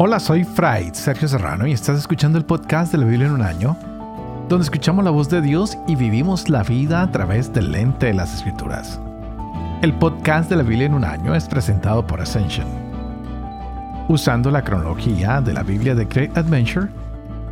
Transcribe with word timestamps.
Hola, 0.00 0.20
soy 0.20 0.44
Fray 0.44 0.90
Sergio 0.92 1.26
Serrano 1.26 1.66
y 1.66 1.72
estás 1.72 1.98
escuchando 1.98 2.38
el 2.38 2.44
podcast 2.44 2.92
de 2.92 2.98
la 2.98 3.04
Biblia 3.04 3.26
en 3.26 3.32
un 3.32 3.42
año, 3.42 3.76
donde 4.48 4.62
escuchamos 4.62 5.04
la 5.04 5.10
voz 5.10 5.28
de 5.28 5.40
Dios 5.40 5.76
y 5.88 5.96
vivimos 5.96 6.48
la 6.48 6.62
vida 6.62 7.02
a 7.02 7.10
través 7.10 7.52
del 7.52 7.72
lente 7.72 8.06
de 8.06 8.14
las 8.14 8.32
Escrituras. 8.32 9.00
El 9.82 9.92
podcast 9.92 10.48
de 10.50 10.54
la 10.54 10.62
Biblia 10.62 10.86
en 10.86 10.94
un 10.94 11.04
año 11.04 11.34
es 11.34 11.48
presentado 11.48 12.06
por 12.06 12.20
Ascension. 12.20 12.68
Usando 14.08 14.52
la 14.52 14.62
cronología 14.62 15.40
de 15.40 15.52
la 15.52 15.64
Biblia 15.64 15.96
de 15.96 16.04
Great 16.04 16.38
Adventure, 16.38 16.86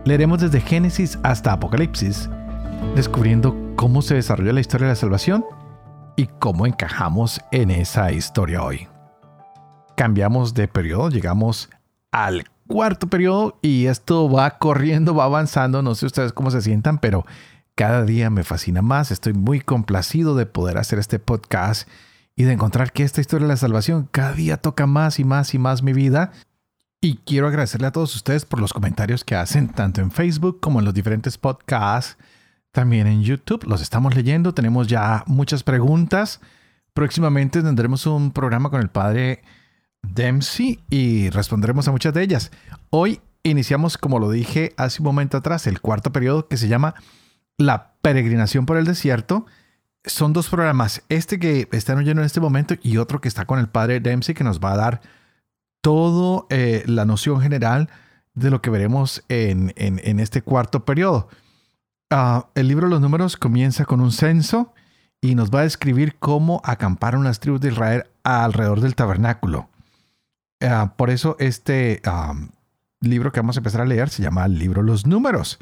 leeremos 0.04 0.40
desde 0.40 0.60
Génesis 0.60 1.18
hasta 1.24 1.50
Apocalipsis, 1.50 2.30
descubriendo 2.94 3.56
cómo 3.74 4.02
se 4.02 4.14
desarrolla 4.14 4.52
la 4.52 4.60
historia 4.60 4.86
de 4.86 4.92
la 4.92 4.96
salvación 4.96 5.44
y 6.14 6.28
cómo 6.38 6.64
encajamos 6.64 7.40
en 7.50 7.72
esa 7.72 8.12
historia 8.12 8.62
hoy. 8.62 8.86
Cambiamos 9.96 10.54
de 10.54 10.68
periodo, 10.68 11.10
llegamos 11.10 11.70
al 12.10 12.46
cuarto 12.66 13.08
periodo 13.08 13.58
y 13.62 13.86
esto 13.86 14.30
va 14.30 14.58
corriendo, 14.58 15.14
va 15.14 15.24
avanzando. 15.24 15.82
No 15.82 15.94
sé 15.94 16.06
ustedes 16.06 16.32
cómo 16.32 16.50
se 16.50 16.62
sientan, 16.62 16.98
pero 16.98 17.24
cada 17.74 18.04
día 18.04 18.30
me 18.30 18.44
fascina 18.44 18.82
más. 18.82 19.10
Estoy 19.10 19.34
muy 19.34 19.60
complacido 19.60 20.34
de 20.34 20.46
poder 20.46 20.78
hacer 20.78 20.98
este 20.98 21.18
podcast 21.18 21.88
y 22.34 22.44
de 22.44 22.52
encontrar 22.52 22.92
que 22.92 23.02
esta 23.02 23.20
historia 23.20 23.46
de 23.46 23.52
la 23.52 23.56
salvación 23.56 24.08
cada 24.10 24.32
día 24.32 24.56
toca 24.58 24.86
más 24.86 25.18
y 25.18 25.24
más 25.24 25.54
y 25.54 25.58
más 25.58 25.82
mi 25.82 25.92
vida. 25.92 26.32
Y 27.00 27.18
quiero 27.18 27.46
agradecerle 27.46 27.86
a 27.86 27.92
todos 27.92 28.14
ustedes 28.14 28.44
por 28.44 28.60
los 28.60 28.72
comentarios 28.72 29.24
que 29.24 29.36
hacen 29.36 29.68
tanto 29.68 30.00
en 30.00 30.10
Facebook 30.10 30.60
como 30.60 30.78
en 30.78 30.84
los 30.84 30.94
diferentes 30.94 31.38
podcasts, 31.38 32.16
también 32.72 33.06
en 33.06 33.22
YouTube. 33.22 33.64
Los 33.64 33.80
estamos 33.80 34.14
leyendo, 34.14 34.54
tenemos 34.54 34.86
ya 34.86 35.22
muchas 35.26 35.62
preguntas. 35.62 36.40
Próximamente 36.94 37.62
tendremos 37.62 38.06
un 38.06 38.32
programa 38.32 38.70
con 38.70 38.80
el 38.80 38.88
padre 38.88 39.42
Dempsey 40.14 40.80
y 40.90 41.30
responderemos 41.30 41.88
a 41.88 41.92
muchas 41.92 42.14
de 42.14 42.22
ellas. 42.22 42.50
Hoy 42.90 43.20
iniciamos, 43.42 43.98
como 43.98 44.18
lo 44.18 44.30
dije 44.30 44.72
hace 44.76 45.02
un 45.02 45.06
momento 45.06 45.36
atrás, 45.36 45.66
el 45.66 45.80
cuarto 45.80 46.12
periodo 46.12 46.48
que 46.48 46.56
se 46.56 46.68
llama 46.68 46.94
La 47.58 47.94
peregrinación 48.02 48.66
por 48.66 48.76
el 48.76 48.84
desierto. 48.84 49.46
Son 50.04 50.32
dos 50.32 50.48
programas, 50.48 51.02
este 51.08 51.38
que 51.38 51.68
están 51.72 51.98
oyendo 51.98 52.22
en 52.22 52.26
este 52.26 52.40
momento 52.40 52.74
y 52.82 52.98
otro 52.98 53.20
que 53.20 53.28
está 53.28 53.44
con 53.44 53.58
el 53.58 53.68
padre 53.68 54.00
Dempsey 54.00 54.34
que 54.34 54.44
nos 54.44 54.60
va 54.60 54.72
a 54.72 54.76
dar 54.76 55.00
toda 55.80 56.44
eh, 56.50 56.84
la 56.86 57.04
noción 57.04 57.40
general 57.40 57.88
de 58.34 58.50
lo 58.50 58.60
que 58.62 58.70
veremos 58.70 59.24
en, 59.28 59.72
este 60.20 60.42
cuarto 60.42 60.84
periodo. 60.84 61.28
Ah, 62.10 62.48
el 62.54 62.68
libro 62.68 62.86
de 62.86 62.90
los 62.90 63.00
números 63.00 63.36
comienza 63.36 63.84
con 63.84 64.00
un 64.00 64.12
censo 64.12 64.72
y 65.20 65.34
nos 65.34 65.50
va 65.50 65.60
a 65.60 65.64
describir 65.64 66.16
cómo 66.18 66.60
acamparon 66.64 67.24
las 67.24 67.40
tribus 67.40 67.60
de 67.60 67.70
Israel 67.70 68.04
alrededor 68.22 68.80
del 68.80 68.94
tabernáculo. 68.94 69.68
Ah, 70.60 70.94
por 70.96 71.10
eso 71.10 71.36
este 71.38 72.00
libro 73.00 73.32
que 73.32 73.40
vamos 73.40 73.56
a 73.56 73.60
empezar 73.60 73.80
a 73.80 73.86
leer 73.86 74.08
se 74.08 74.22
llama 74.22 74.44
el 74.46 74.58
libro 74.58 74.82
Los 74.82 75.06
Números, 75.06 75.58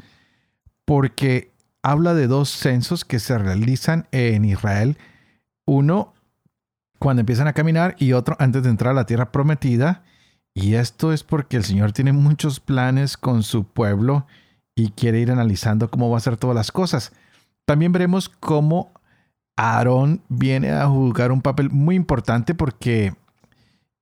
porque 0.85 1.51
habla 1.83 2.13
de 2.13 2.27
dos 2.27 2.49
censos 2.49 3.05
que 3.05 3.19
se 3.19 3.37
realizan 3.37 4.07
en 4.11 4.45
Israel. 4.45 4.97
Uno 5.65 6.13
cuando 6.99 7.21
empiezan 7.21 7.47
a 7.47 7.53
caminar 7.53 7.95
y 7.99 8.13
otro 8.13 8.35
antes 8.39 8.63
de 8.63 8.69
entrar 8.69 8.91
a 8.91 8.95
la 8.95 9.05
tierra 9.05 9.31
prometida. 9.31 10.03
Y 10.53 10.75
esto 10.75 11.11
es 11.11 11.23
porque 11.23 11.57
el 11.57 11.65
Señor 11.65 11.91
tiene 11.91 12.13
muchos 12.13 12.59
planes 12.59 13.17
con 13.17 13.43
su 13.43 13.65
pueblo 13.65 14.25
y 14.73 14.91
quiere 14.91 15.19
ir 15.19 15.31
analizando 15.31 15.91
cómo 15.91 16.09
va 16.09 16.15
a 16.15 16.19
hacer 16.19 16.37
todas 16.37 16.55
las 16.55 16.71
cosas. 16.71 17.11
También 17.65 17.91
veremos 17.91 18.29
cómo 18.29 18.91
Aarón 19.57 20.21
viene 20.29 20.71
a 20.71 20.87
jugar 20.87 21.31
un 21.31 21.41
papel 21.41 21.69
muy 21.71 21.95
importante 21.95 22.55
porque 22.55 23.13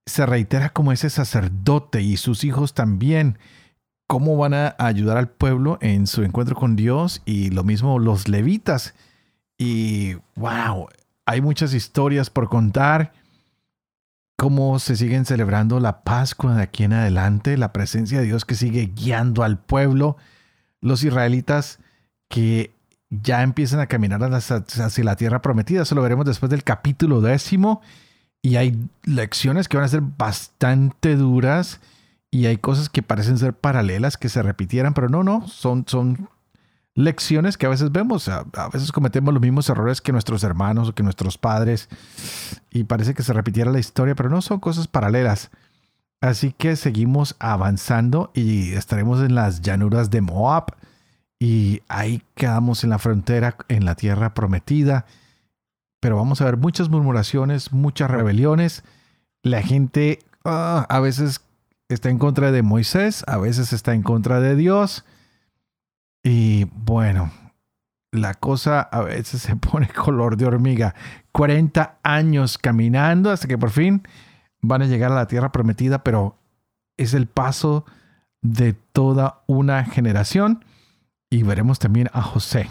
se 0.05 0.25
reitera 0.25 0.69
como 0.69 0.91
ese 0.91 1.09
sacerdote 1.09 2.01
y 2.01 2.17
sus 2.17 2.43
hijos 2.43 2.73
también, 2.73 3.37
cómo 4.07 4.37
van 4.37 4.53
a 4.53 4.75
ayudar 4.77 5.17
al 5.17 5.29
pueblo 5.29 5.77
en 5.81 6.07
su 6.07 6.23
encuentro 6.23 6.55
con 6.55 6.75
Dios 6.75 7.21
y 7.25 7.49
lo 7.51 7.63
mismo 7.63 7.99
los 7.99 8.27
levitas. 8.27 8.93
Y 9.57 10.15
wow, 10.35 10.87
hay 11.25 11.41
muchas 11.41 11.73
historias 11.73 12.29
por 12.29 12.49
contar, 12.49 13.13
cómo 14.35 14.77
se 14.79 14.95
siguen 14.95 15.25
celebrando 15.25 15.79
la 15.79 16.03
Pascua 16.03 16.55
de 16.55 16.63
aquí 16.63 16.83
en 16.83 16.93
adelante, 16.93 17.57
la 17.57 17.71
presencia 17.71 18.19
de 18.19 18.25
Dios 18.25 18.45
que 18.45 18.55
sigue 18.55 18.91
guiando 18.93 19.43
al 19.43 19.57
pueblo, 19.57 20.17
los 20.81 21.03
israelitas 21.03 21.79
que 22.27 22.73
ya 23.09 23.43
empiezan 23.43 23.79
a 23.79 23.87
caminar 23.87 24.21
hacia 24.33 25.03
la 25.03 25.15
tierra 25.15 25.41
prometida, 25.41 25.83
eso 25.83 25.95
lo 25.95 26.01
veremos 26.01 26.25
después 26.25 26.49
del 26.49 26.63
capítulo 26.63 27.21
décimo 27.21 27.81
y 28.45 28.57
hay 28.57 28.77
lecciones 29.03 29.69
que 29.69 29.77
van 29.77 29.85
a 29.85 29.89
ser 29.89 30.01
bastante 30.01 31.15
duras 31.15 31.79
y 32.29 32.45
hay 32.45 32.57
cosas 32.57 32.89
que 32.89 33.01
parecen 33.01 33.37
ser 33.37 33.53
paralelas, 33.53 34.17
que 34.17 34.27
se 34.27 34.43
repitieran, 34.43 34.93
pero 34.93 35.07
no, 35.07 35.23
no, 35.23 35.47
son, 35.47 35.85
son 35.87 36.29
lecciones 36.93 37.57
que 37.57 37.65
a 37.65 37.69
veces 37.69 37.93
vemos. 37.93 38.27
A, 38.27 38.43
veces 38.73 38.91
cometemos 38.91 39.33
los 39.33 39.41
mismos 39.41 39.69
errores 39.69 40.01
que 40.01 40.11
nuestros 40.11 40.43
hermanos 40.43 40.89
o 40.89 40.93
que 40.93 41.03
nuestros 41.03 41.37
padres 41.37 41.87
y 42.69 42.83
parece 42.83 43.13
que 43.13 43.23
se 43.23 43.31
repitiera 43.31 43.71
la 43.71 43.79
historia, 43.79 44.13
pero 44.13 44.29
no 44.29 44.41
son 44.41 44.59
cosas 44.59 44.87
paralelas. 44.87 45.49
Así 46.19 46.51
que 46.51 46.75
seguimos 46.75 47.37
avanzando 47.39 48.29
y 48.33 48.73
estaremos 48.73 49.21
en 49.21 49.35
las 49.35 49.61
llanuras 49.61 50.09
de 50.09 50.19
Moab 50.19 50.75
y 51.39 51.81
ahí 51.87 52.21
quedamos 52.35 52.83
en 52.83 52.89
la 52.89 52.99
frontera, 52.99 53.55
en 53.69 53.85
la 53.85 53.95
tierra 53.95 54.33
prometida 54.33 55.05
pero 56.03 56.17
vamos 56.17 56.41
a 56.41 56.45
ver 56.45 56.57
muchas 56.57 56.89
murmuraciones, 56.89 57.71
muchas 57.71 58.11
rebeliones. 58.11 58.83
La 59.41 59.61
gente 59.61 60.19
ah, 60.43 60.85
a 60.89 60.99
veces 60.99 61.39
está 61.87 62.09
en 62.09 62.19
contra 62.19 62.51
de 62.51 62.61
Moisés, 62.61 63.23
a 63.25 63.37
veces 63.37 63.71
está 63.71 63.93
en 63.93 64.03
contra 64.03 64.41
de 64.41 64.57
Dios. 64.57 65.05
Y 66.21 66.65
bueno, 66.75 67.31
la 68.11 68.33
cosa 68.33 68.81
a 68.81 69.01
veces 69.03 69.43
se 69.43 69.55
pone 69.71 69.87
color 69.87 70.35
de 70.35 70.45
hormiga. 70.45 70.93
40 71.31 71.99
años 72.03 72.57
caminando 72.57 73.31
hasta 73.31 73.47
que 73.47 73.57
por 73.57 73.71
fin 73.71 74.05
van 74.61 74.81
a 74.81 74.87
llegar 74.87 75.13
a 75.13 75.15
la 75.15 75.27
tierra 75.27 75.53
prometida, 75.53 76.03
pero 76.03 76.35
es 76.97 77.13
el 77.13 77.27
paso 77.27 77.85
de 78.41 78.73
toda 78.73 79.41
una 79.47 79.85
generación. 79.85 80.65
Y 81.29 81.43
veremos 81.43 81.79
también 81.79 82.09
a 82.11 82.21
José, 82.21 82.69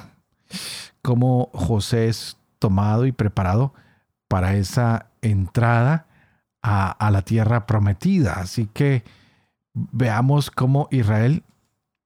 cómo 1.01 1.49
José 1.55 2.09
es 2.09 2.37
tomado 2.63 3.07
y 3.07 3.13
preparado 3.13 3.75
para 4.29 4.55
esa 4.55 5.11
entrada 5.21 6.07
a, 6.63 7.11
la 7.11 7.23
tierra 7.23 7.67
prometida. 7.67 8.35
Así 8.35 8.67
que 8.73 9.03
veamos 9.75 10.53
cómo 10.53 10.87
Israel 10.93 11.43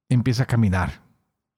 empieza 0.09 0.45
a 0.45 0.47
caminar. 0.47 1.03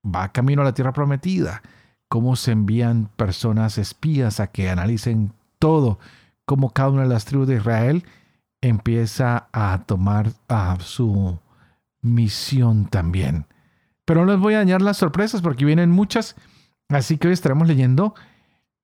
Va 0.04 0.32
camino 0.32 0.62
a 0.62 0.64
la 0.64 0.74
tierra 0.74 0.92
prometida. 0.92 1.62
Cómo 2.08 2.34
se 2.34 2.50
envían 2.50 3.08
personas 3.14 3.78
espías 3.78 4.40
a 4.40 4.48
que 4.48 4.68
analicen 4.68 5.32
todo. 5.60 6.00
Cómo 6.44 6.70
cada 6.70 6.90
una 6.90 7.02
de 7.02 7.08
las 7.08 7.24
tribus 7.24 7.46
de 7.46 7.56
Israel 7.56 8.04
empieza 8.60 9.46
a 9.52 9.84
tomar 9.86 10.32
a 10.48 10.76
su 10.80 11.38
misión 12.02 12.86
también. 12.86 13.46
Pero 14.04 14.24
no 14.24 14.32
les 14.32 14.40
voy 14.40 14.54
a 14.54 14.58
dañar 14.58 14.82
las 14.82 14.96
sorpresas 14.96 15.40
porque 15.40 15.64
vienen 15.64 15.90
muchas. 15.90 16.34
Así 16.88 17.16
que 17.16 17.28
hoy 17.28 17.34
estaremos 17.34 17.68
leyendo 17.68 18.16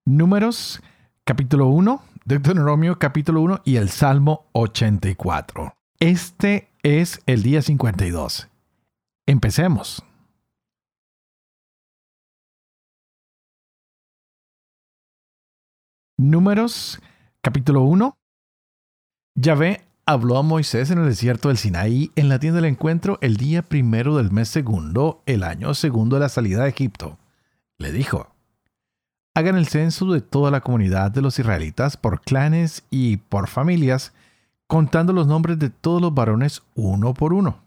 Números 0.07 0.83
capítulo 1.25 1.69
1, 1.69 2.03
Deuteronomio 2.27 2.99
capítulo 2.99 3.41
1 3.41 3.63
y 3.65 3.77
el 3.77 3.89
Salmo 3.89 4.45
84. 4.53 5.75
Este 5.99 6.69
es 6.83 7.23
el 7.25 7.43
día 7.43 7.63
52. 7.63 8.51
Empecemos. 9.25 10.05
Números 16.19 17.01
capítulo 17.41 17.81
1. 17.85 18.15
Yahvé 19.37 19.87
habló 20.05 20.37
a 20.37 20.43
Moisés 20.43 20.91
en 20.91 20.99
el 20.99 21.07
desierto 21.07 21.49
del 21.49 21.57
Sinaí 21.57 22.13
en 22.15 22.29
la 22.29 22.39
tienda 22.39 22.61
del 22.61 22.71
encuentro 22.71 23.17
el 23.23 23.39
día 23.39 23.63
primero 23.63 24.19
del 24.19 24.31
mes 24.31 24.51
segundo, 24.51 25.23
el 25.25 25.43
año 25.43 25.73
segundo 25.73 26.17
de 26.17 26.21
la 26.21 26.29
salida 26.29 26.65
de 26.65 26.69
Egipto. 26.69 27.19
Le 27.79 27.91
dijo, 27.91 28.34
hagan 29.35 29.57
el 29.57 29.67
censo 29.67 30.13
de 30.13 30.21
toda 30.21 30.51
la 30.51 30.61
comunidad 30.61 31.11
de 31.11 31.21
los 31.21 31.39
israelitas 31.39 31.97
por 31.97 32.21
clanes 32.21 32.85
y 32.91 33.17
por 33.17 33.49
familias, 33.49 34.13
contando 34.67 35.13
los 35.13 35.27
nombres 35.27 35.59
de 35.59 35.71
todos 35.71 36.01
los 36.01 36.15
varones 36.15 36.63
uno 36.75 37.15
por 37.15 37.33
uno. 37.33 37.59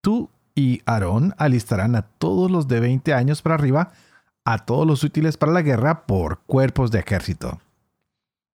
Tú 0.00 0.28
y 0.54 0.82
Aarón 0.86 1.34
alistarán 1.38 1.94
a 1.94 2.02
todos 2.02 2.50
los 2.50 2.66
de 2.66 2.80
20 2.80 3.14
años 3.14 3.40
para 3.40 3.54
arriba, 3.54 3.92
a 4.44 4.58
todos 4.58 4.86
los 4.86 5.04
útiles 5.04 5.36
para 5.36 5.52
la 5.52 5.62
guerra 5.62 6.06
por 6.06 6.40
cuerpos 6.40 6.90
de 6.90 6.98
ejército. 6.98 7.60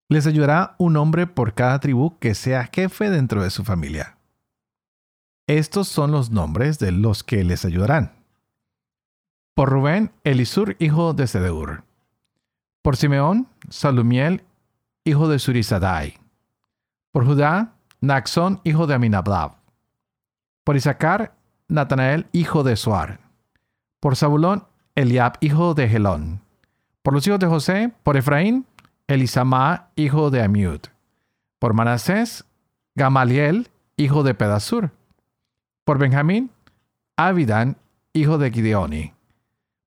Les 0.08 0.26
ayudará 0.26 0.76
un 0.78 0.96
hombre 0.96 1.26
por 1.26 1.54
cada 1.54 1.80
tribu 1.80 2.18
que 2.18 2.34
sea 2.34 2.68
jefe 2.72 3.10
dentro 3.10 3.42
de 3.42 3.50
su 3.50 3.64
familia. 3.64 4.18
Estos 5.48 5.88
son 5.88 6.10
los 6.10 6.30
nombres 6.30 6.78
de 6.78 6.92
los 6.92 7.24
que 7.24 7.44
les 7.44 7.64
ayudarán. 7.64 8.12
Por 9.54 9.70
Rubén, 9.70 10.12
Elisur, 10.22 10.76
hijo 10.78 11.14
de 11.14 11.26
Sedeur. 11.26 11.85
Por 12.86 12.96
Simeón, 12.96 13.48
Salumiel, 13.68 14.44
hijo 15.02 15.26
de 15.26 15.40
Surisadai. 15.40 16.20
Por 17.10 17.26
Judá, 17.26 17.72
Naxón, 18.00 18.60
hijo 18.62 18.86
de 18.86 18.94
Aminabab. 18.94 19.56
Por 20.62 20.76
Isaacar, 20.76 21.34
Natanael, 21.66 22.28
hijo 22.30 22.62
de 22.62 22.76
Suar. 22.76 23.18
Por 23.98 24.14
Zabulón, 24.14 24.68
Eliab, 24.94 25.32
hijo 25.40 25.74
de 25.74 25.88
Gelón. 25.88 26.42
Por 27.02 27.12
los 27.12 27.26
hijos 27.26 27.40
de 27.40 27.48
José, 27.48 27.92
por 28.04 28.16
Efraín, 28.16 28.66
Elisama, 29.08 29.88
hijo 29.96 30.30
de 30.30 30.44
Amiud. 30.44 30.82
Por 31.58 31.74
Manasés, 31.74 32.44
Gamaliel, 32.94 33.68
hijo 33.96 34.22
de 34.22 34.34
Pedasur. 34.34 34.92
Por 35.84 35.98
Benjamín, 35.98 36.52
Abidan, 37.16 37.78
hijo 38.12 38.38
de 38.38 38.52
Gideoni. 38.52 39.12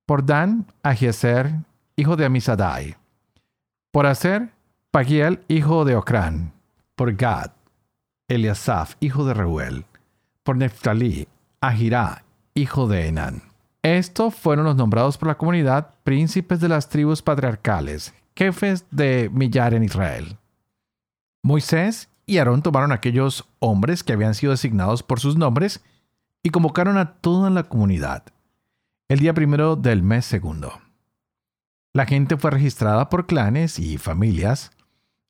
Por 0.05 0.25
Dan, 0.25 0.65
Ahieser, 0.83 1.59
hijo 1.99 2.15
de 2.15 2.25
Amisadai. 2.25 2.95
Por 3.91 4.05
Aser, 4.05 4.53
Pagiel, 4.89 5.43
hijo 5.49 5.83
de 5.83 5.95
Ocrán. 5.95 6.53
Por 6.95 7.15
Gad, 7.15 7.51
Eliasaf, 8.29 8.95
hijo 9.01 9.25
de 9.25 9.33
Reuel. 9.33 9.85
Por 10.43 10.55
Neftalí, 10.55 11.27
Ahirá, 11.59 12.23
hijo 12.53 12.87
de 12.87 13.07
Enán. 13.07 13.43
Estos 13.83 14.33
fueron 14.35 14.65
los 14.65 14.75
nombrados 14.75 15.17
por 15.17 15.27
la 15.27 15.37
comunidad 15.37 15.93
príncipes 16.03 16.61
de 16.61 16.69
las 16.69 16.87
tribus 16.89 17.21
patriarcales, 17.21 18.13
jefes 18.35 18.85
de 18.91 19.29
millar 19.33 19.73
en 19.73 19.83
Israel. 19.83 20.37
Moisés 21.43 22.09
y 22.25 22.37
Aarón 22.37 22.61
tomaron 22.61 22.91
aquellos 22.91 23.47
hombres 23.59 24.03
que 24.03 24.13
habían 24.13 24.35
sido 24.35 24.51
designados 24.51 25.03
por 25.03 25.19
sus 25.19 25.35
nombres 25.35 25.83
y 26.43 26.49
convocaron 26.49 26.97
a 26.97 27.13
toda 27.15 27.49
la 27.49 27.63
comunidad 27.63 28.23
el 29.09 29.19
día 29.19 29.33
primero 29.33 29.75
del 29.75 30.03
mes 30.03 30.25
segundo. 30.25 30.71
La 31.99 32.05
gente 32.05 32.37
fue 32.37 32.51
registrada 32.51 33.09
por 33.09 33.25
clanes 33.25 33.77
y 33.77 33.97
familias, 33.97 34.71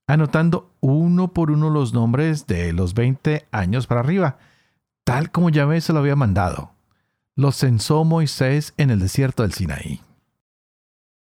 anotando 0.05 0.71
uno 0.81 1.33
por 1.33 1.49
uno 1.49 1.71
los 1.71 1.95
nombres 1.95 2.45
de 2.45 2.73
los 2.73 2.93
20 2.93 3.47
años 3.49 3.87
para 3.87 4.01
arriba, 4.01 4.37
tal 5.03 5.31
como 5.31 5.49
Yahvé 5.49 5.81
se 5.81 5.93
lo 5.93 5.97
había 5.97 6.15
mandado. 6.15 6.69
Los 7.35 7.55
censó 7.55 8.03
Moisés 8.03 8.75
en 8.77 8.91
el 8.91 8.99
desierto 8.99 9.41
del 9.41 9.53
Sinaí. 9.53 10.01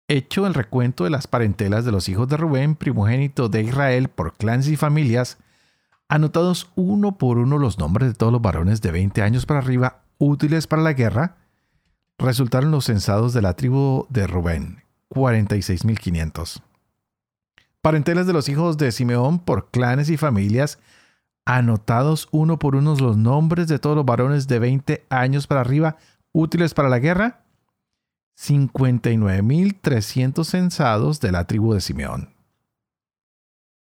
Hecho 0.06 0.46
el 0.46 0.54
recuento 0.54 1.02
de 1.02 1.10
las 1.10 1.26
parentelas 1.26 1.84
de 1.84 1.90
los 1.90 2.08
hijos 2.08 2.28
de 2.28 2.36
Rubén, 2.36 2.76
primogénito 2.76 3.48
de 3.48 3.62
Israel, 3.62 4.10
por 4.10 4.34
clanes 4.34 4.68
y 4.68 4.76
familias, 4.76 5.38
anotados 6.06 6.70
uno 6.76 7.18
por 7.18 7.38
uno 7.38 7.58
los 7.58 7.80
nombres 7.80 8.06
de 8.06 8.14
todos 8.14 8.32
los 8.32 8.40
varones 8.40 8.82
de 8.82 8.92
20 8.92 9.20
años 9.20 9.46
para 9.46 9.58
arriba 9.58 10.04
útiles 10.18 10.68
para 10.68 10.82
la 10.82 10.92
guerra, 10.92 11.38
resultaron 12.18 12.70
los 12.70 12.84
censados 12.84 13.32
de 13.34 13.42
la 13.42 13.54
tribu 13.54 14.06
de 14.10 14.28
Rubén, 14.28 14.83
46.500. 15.10 16.62
Parentelas 17.80 18.26
de 18.26 18.32
los 18.32 18.48
hijos 18.48 18.78
de 18.78 18.92
Simeón 18.92 19.38
por 19.38 19.70
clanes 19.70 20.08
y 20.08 20.16
familias, 20.16 20.78
anotados 21.44 22.28
uno 22.30 22.58
por 22.58 22.76
uno 22.76 22.96
los 22.96 23.16
nombres 23.16 23.68
de 23.68 23.78
todos 23.78 23.96
los 23.96 24.06
varones 24.06 24.48
de 24.48 24.58
20 24.58 25.06
años 25.10 25.46
para 25.46 25.60
arriba 25.60 25.96
útiles 26.32 26.74
para 26.74 26.88
la 26.88 26.98
guerra, 26.98 27.44
59.300 28.38 30.44
censados 30.44 31.20
de 31.20 31.32
la 31.32 31.46
tribu 31.46 31.74
de 31.74 31.80
Simeón. 31.80 32.34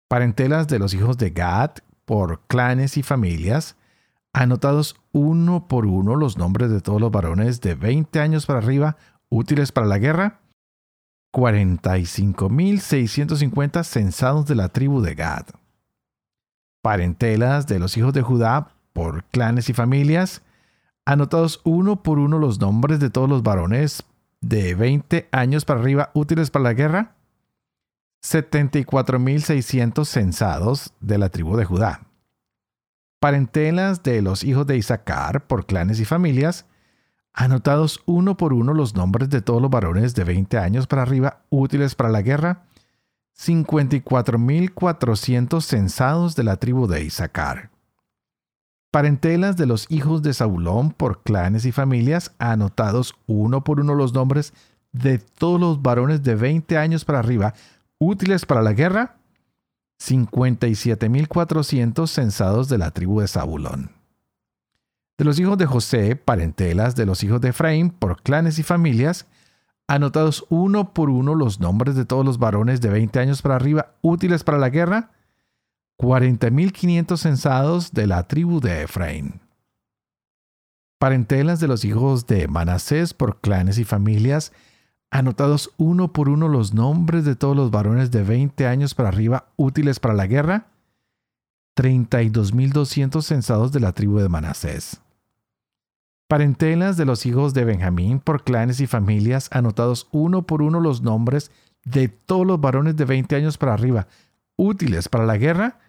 Parentelas 0.09 0.67
de 0.67 0.79
los 0.79 0.95
hijos 0.95 1.19
de 1.19 1.31
Gad 1.31 1.71
por 2.05 2.47
clanes 2.49 2.97
y 2.97 3.03
familias, 3.03 3.77
anotados 4.33 4.97
uno 5.13 5.69
por 5.69 5.87
uno 5.87 6.17
los 6.17 6.37
nombres 6.37 6.71
de 6.71 6.81
todos 6.81 7.01
los 7.01 7.13
varones 7.13 7.61
de 7.61 7.77
20 7.77 8.19
años 8.19 8.47
para 8.47 8.59
arriba 8.59 8.97
útiles 9.29 9.71
para 9.71 9.87
la 9.87 9.99
guerra, 9.99 10.41
45.650 11.33 13.85
censados 13.85 14.47
de 14.47 14.55
la 14.55 14.69
tribu 14.69 15.01
de 15.01 15.15
Gad. 15.15 15.47
Parentelas 16.83 17.67
de 17.67 17.79
los 17.79 17.97
hijos 17.97 18.13
de 18.13 18.23
Judá 18.23 18.75
por 18.93 19.25
clanes 19.25 19.69
y 19.69 19.73
familias, 19.73 20.43
anotados 21.05 21.61
uno 21.65 22.03
por 22.03 22.19
uno 22.19 22.39
los 22.39 22.61
nombres 22.61 23.01
de 23.01 23.11
todos 23.11 23.29
los 23.29 23.43
varones 23.43 24.05
de 24.41 24.75
20 24.75 25.29
años 25.33 25.65
para 25.65 25.81
arriba 25.81 26.11
útiles 26.15 26.51
para 26.51 26.65
la 26.65 26.75
guerra, 26.75 27.17
74.600 28.23 30.05
censados 30.05 30.93
de 31.01 31.19
la 31.19 31.29
tribu 31.29 31.57
de 31.57 31.65
Judá. 31.65 32.07
Parentelas 33.19 34.03
de 34.03 34.23
los 34.23 34.45
hijos 34.45 34.67
de 34.67 34.79
Isaacar 34.79 35.47
por 35.47 35.67
clanes 35.67 36.01
y 36.01 36.05
familias, 36.05 36.67
anotados 37.33 38.03
uno 38.07 38.37
por 38.37 38.53
uno 38.53 38.75
los 38.75 38.95
nombres 38.95 39.31
de 39.31 39.43
todos 39.43 39.61
los 39.63 39.71
varones 39.71 40.15
de 40.15 40.23
20 40.25 40.59
años 40.59 40.87
para 40.87 41.03
arriba 41.03 41.43
útiles 41.49 41.95
para 41.95 42.11
la 42.11 42.23
guerra, 42.23 42.65
54.400 43.39 45.61
censados 45.61 46.35
de 46.37 46.45
la 46.45 46.57
tribu 46.57 46.87
de 46.87 47.05
Isaacar. 47.05 47.71
Parentelas 48.91 49.57
de 49.57 49.67
los 49.67 49.87
hijos 49.91 50.23
de 50.23 50.35
Saulón 50.35 50.91
por 50.91 51.23
clanes 51.23 51.65
y 51.65 51.73
familias, 51.73 52.35
anotados 52.39 53.15
uno 53.27 53.63
por 53.63 53.81
uno 53.81 53.95
los 53.95 54.13
nombres 54.13 54.53
de 54.93 55.19
todos 55.19 55.61
los 55.61 55.81
varones 55.81 56.25
de 56.25 56.35
20 56.35 56.77
años 56.77 57.05
para 57.05 57.21
arriba 57.21 57.55
útiles 57.99 58.47
para 58.47 58.63
la 58.63 58.73
guerra, 58.73 59.19
57.400 60.03 62.09
censados 62.09 62.69
de 62.69 62.79
la 62.79 62.91
tribu 62.91 63.21
de 63.21 63.29
Zabulón. 63.29 64.00
De 65.21 65.27
los 65.27 65.39
hijos 65.39 65.59
de 65.59 65.67
José, 65.67 66.17
parentelas 66.17 66.97
de 66.97 67.05
los 67.05 67.23
hijos 67.23 67.43
de 67.43 67.51
Efraín, 67.51 67.91
por 67.91 68.23
clanes 68.23 68.59
y 68.59 68.63
familias, 68.63 69.27
anotados 69.87 70.47
uno 70.49 70.95
por 70.95 71.11
uno 71.11 71.35
los 71.35 71.61
nombres 71.61 71.95
de 71.95 72.07
todos 72.07 72.25
los 72.25 72.39
varones 72.39 72.81
de 72.81 72.89
20 72.89 73.19
años 73.19 73.43
para 73.43 73.57
arriba 73.57 73.93
útiles 74.01 74.45
para 74.45 74.57
la 74.57 74.71
guerra, 74.71 75.11
40.500 75.99 77.19
censados 77.19 77.93
de 77.93 78.07
la 78.07 78.29
tribu 78.29 78.63
de 78.63 78.85
Efraín. 78.85 79.43
Parentelas 80.99 81.61
de 81.61 81.69
los 81.69 81.85
hijos 81.85 82.27
de 82.27 82.49
Manasés 82.49 83.13
por 83.13 83.43
clanes 83.43 83.77
y 83.77 83.85
familias, 83.85 84.53
anotados 85.11 85.75
uno 85.77 86.15
por 86.15 86.31
uno 86.31 86.49
los 86.49 86.73
nombres 86.73 87.27
de 87.27 87.37
todos 87.37 87.55
los 87.55 87.71
varones 87.71 88.11
de 88.11 88.23
20 88.23 88.67
años 88.67 88.95
para 88.95 89.11
arriba 89.11 89.49
útiles 89.57 90.01
para 90.01 90.15
la 90.15 90.27
guerra, 90.27 90.69
32.200 91.77 93.21
censados 93.21 93.71
de 93.71 93.81
la 93.81 93.93
tribu 93.93 94.19
de 94.19 94.31
Manasés. 94.31 95.03
Parentelas 96.31 96.97
de 96.97 97.05
los 97.07 97.27
hijos 97.27 97.55
de 97.55 97.65
Benjamín 97.65 98.21
por 98.21 98.45
clanes 98.45 98.79
y 98.81 98.87
familias, 98.87 99.49
anotados 99.51 100.07
uno 100.13 100.43
por 100.43 100.63
uno 100.63 100.79
los 100.79 101.03
nombres 101.03 101.51
de 101.85 102.07
todos 102.07 102.47
los 102.47 102.61
varones 102.61 102.97
de 102.97 103.05
20 103.05 103.35
años 103.35 103.59
para 103.59 103.75
arriba 103.75 104.07
útiles 104.55 105.09
para 105.09 105.27
la 105.27 105.37
guerra, 105.39 105.81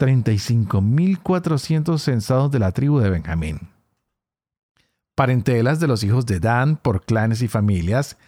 35.400 0.00 1.98
censados 1.98 2.50
de 2.50 2.58
la 2.58 2.72
tribu 2.72 2.98
de 2.98 3.10
Benjamín. 3.10 3.68
Parentelas 5.14 5.78
de 5.78 5.86
los 5.86 6.02
hijos 6.02 6.26
de 6.26 6.40
Dan 6.40 6.76
por 6.76 7.04
clanes 7.04 7.40
y 7.40 7.46
familias, 7.46 8.18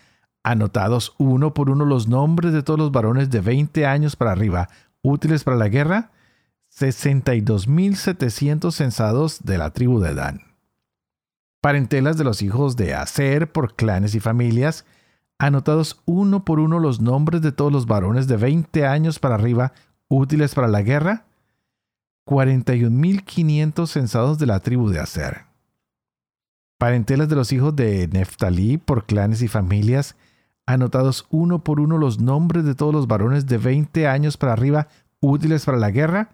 anotados 0.44 1.16
uno 1.18 1.54
por 1.54 1.70
uno 1.70 1.84
los 1.84 2.06
nombres 2.06 2.52
de 2.52 2.62
todos 2.62 2.78
los 2.78 2.92
varones 2.92 3.30
de 3.30 3.40
20 3.40 3.84
años 3.84 4.14
para 4.14 4.30
arriba, 4.30 4.68
útiles 5.02 5.42
para 5.42 5.56
la 5.56 5.66
guerra, 5.66 6.12
62.700 6.72 8.70
censados 8.70 9.42
de 9.42 9.58
la 9.58 9.70
tribu 9.70 9.99
de 9.99 10.14
Dan. 10.14 10.51
Parentelas 11.62 12.19
de 12.19 12.25
los 12.25 12.42
hijos 12.42 12.75
de 12.75 12.92
Aser 12.92 13.52
por 13.52 13.76
clanes 13.76 14.16
y 14.16 14.21
familias, 14.21 14.85
anotados 15.38 16.02
uno 16.07 16.45
por 16.45 16.59
uno 16.59 16.81
los 16.81 17.00
nombres 17.00 17.40
de 17.40 17.52
todos 17.52 17.71
los 17.71 17.87
varones 17.87 18.26
de 18.26 18.37
20 18.37 18.85
años 18.85 19.21
para 19.21 19.37
arriba, 19.37 19.73
útiles 20.09 20.57
para 20.57 20.66
la 20.66 20.83
guerra, 20.83 21.26
41.500 22.26 23.87
censados 23.87 24.40
de 24.40 24.47
la 24.47 24.59
tribu 24.59 24.88
de 24.88 24.99
Aser. 24.99 25.45
Parentelas 26.78 27.28
de 27.28 27.37
los 27.37 27.52
hijos 27.52 27.76
de 27.76 28.09
Neftalí 28.09 28.76
por 28.76 29.07
clanes 29.07 29.40
y 29.40 29.47
familias, 29.47 30.16
anotados 30.66 31.28
uno 31.31 31.62
por 31.62 31.78
uno 31.78 31.97
los 31.97 32.19
nombres 32.19 32.64
de 32.64 32.75
todos 32.75 32.92
los 32.92 33.07
varones 33.07 33.47
de 33.47 33.59
20 33.59 34.09
años 34.09 34.37
para 34.37 34.54
arriba 34.54 34.88
útiles 35.21 35.64
para 35.64 35.78
la 35.78 35.92
guerra, 35.92 36.31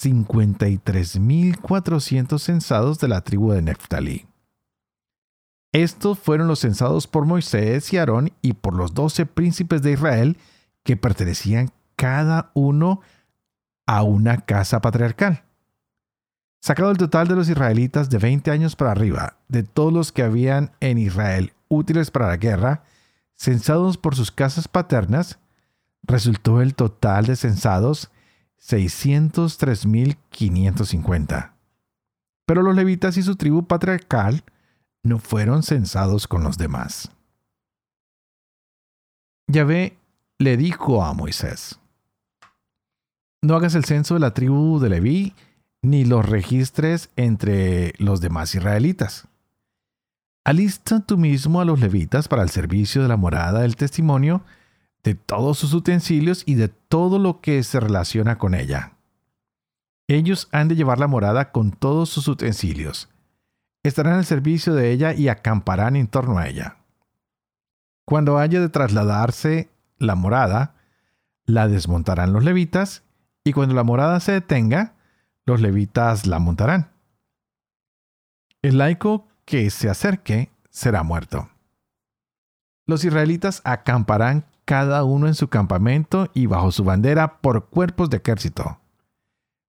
53.400 0.00 2.38
censados 2.38 3.00
de 3.00 3.08
la 3.08 3.22
tribu 3.22 3.50
de 3.50 3.60
Neftalí. 3.60 4.28
Estos 5.74 6.18
fueron 6.20 6.46
los 6.46 6.60
censados 6.60 7.06
por 7.08 7.26
Moisés 7.26 7.92
y 7.92 7.98
Aarón 7.98 8.30
y 8.42 8.52
por 8.52 8.74
los 8.74 8.94
doce 8.94 9.26
príncipes 9.26 9.82
de 9.82 9.90
Israel 9.90 10.38
que 10.84 10.96
pertenecían 10.96 11.72
cada 11.96 12.52
uno 12.54 13.00
a 13.84 14.04
una 14.04 14.42
casa 14.42 14.80
patriarcal. 14.80 15.42
Sacado 16.60 16.92
el 16.92 16.96
total 16.96 17.26
de 17.26 17.34
los 17.34 17.48
israelitas 17.48 18.08
de 18.08 18.18
20 18.18 18.52
años 18.52 18.76
para 18.76 18.92
arriba, 18.92 19.38
de 19.48 19.64
todos 19.64 19.92
los 19.92 20.12
que 20.12 20.22
habían 20.22 20.70
en 20.78 20.96
Israel 20.96 21.52
útiles 21.66 22.12
para 22.12 22.28
la 22.28 22.36
guerra, 22.36 22.84
censados 23.34 23.98
por 23.98 24.14
sus 24.14 24.30
casas 24.30 24.68
paternas, 24.68 25.40
resultó 26.04 26.62
el 26.62 26.76
total 26.76 27.26
de 27.26 27.34
censados 27.34 28.12
603.550. 28.60 31.50
Pero 32.46 32.62
los 32.62 32.76
levitas 32.76 33.16
y 33.16 33.24
su 33.24 33.34
tribu 33.34 33.66
patriarcal 33.66 34.44
no 35.04 35.18
fueron 35.18 35.62
censados 35.62 36.26
con 36.26 36.42
los 36.42 36.58
demás. 36.58 37.10
Yahvé 39.46 39.98
le 40.38 40.56
dijo 40.56 41.04
a 41.04 41.12
Moisés, 41.12 41.78
No 43.42 43.54
hagas 43.54 43.74
el 43.74 43.84
censo 43.84 44.14
de 44.14 44.20
la 44.20 44.34
tribu 44.34 44.80
de 44.80 44.88
Leví, 44.88 45.34
ni 45.82 46.06
los 46.06 46.26
registres 46.26 47.10
entre 47.16 47.92
los 47.98 48.22
demás 48.22 48.54
israelitas. 48.54 49.28
Alista 50.44 51.00
tú 51.00 51.18
mismo 51.18 51.60
a 51.60 51.64
los 51.64 51.78
levitas 51.78 52.26
para 52.26 52.42
el 52.42 52.48
servicio 52.48 53.02
de 53.02 53.08
la 53.08 53.18
morada 53.18 53.60
del 53.60 53.76
testimonio, 53.76 54.42
de 55.02 55.14
todos 55.14 55.58
sus 55.58 55.74
utensilios 55.74 56.42
y 56.46 56.54
de 56.54 56.68
todo 56.68 57.18
lo 57.18 57.42
que 57.42 57.62
se 57.62 57.78
relaciona 57.80 58.38
con 58.38 58.54
ella. 58.54 58.94
Ellos 60.08 60.48
han 60.52 60.68
de 60.68 60.76
llevar 60.76 60.98
la 60.98 61.06
morada 61.06 61.52
con 61.52 61.70
todos 61.70 62.08
sus 62.08 62.28
utensilios. 62.28 63.08
Estarán 63.84 64.14
al 64.14 64.24
servicio 64.24 64.74
de 64.74 64.90
ella 64.90 65.12
y 65.12 65.28
acamparán 65.28 65.94
en 65.94 66.08
torno 66.08 66.38
a 66.38 66.48
ella. 66.48 66.78
Cuando 68.04 68.38
haya 68.38 68.60
de 68.60 68.68
trasladarse 68.68 69.70
la 69.98 70.16
morada, 70.16 70.74
la 71.46 71.68
desmontarán 71.68 72.32
los 72.32 72.44
levitas, 72.44 73.04
y 73.44 73.52
cuando 73.52 73.74
la 73.74 73.84
morada 73.84 74.18
se 74.20 74.32
detenga, 74.32 74.94
los 75.44 75.60
levitas 75.60 76.26
la 76.26 76.38
montarán. 76.38 76.90
El 78.62 78.78
laico 78.78 79.28
que 79.44 79.68
se 79.68 79.90
acerque 79.90 80.50
será 80.70 81.02
muerto. 81.02 81.50
Los 82.86 83.04
israelitas 83.04 83.60
acamparán 83.64 84.46
cada 84.64 85.04
uno 85.04 85.26
en 85.26 85.34
su 85.34 85.48
campamento 85.48 86.30
y 86.32 86.46
bajo 86.46 86.72
su 86.72 86.84
bandera 86.84 87.38
por 87.42 87.66
cuerpos 87.68 88.08
de 88.08 88.16
ejército. 88.16 88.80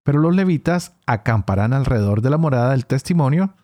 Pero 0.04 0.20
los 0.20 0.36
levitas 0.36 0.94
acamparán 1.08 1.74
alrededor 1.74 2.22
de 2.22 2.30
la 2.30 2.38
morada 2.38 2.72
del 2.72 2.86
testimonio, 2.86 3.56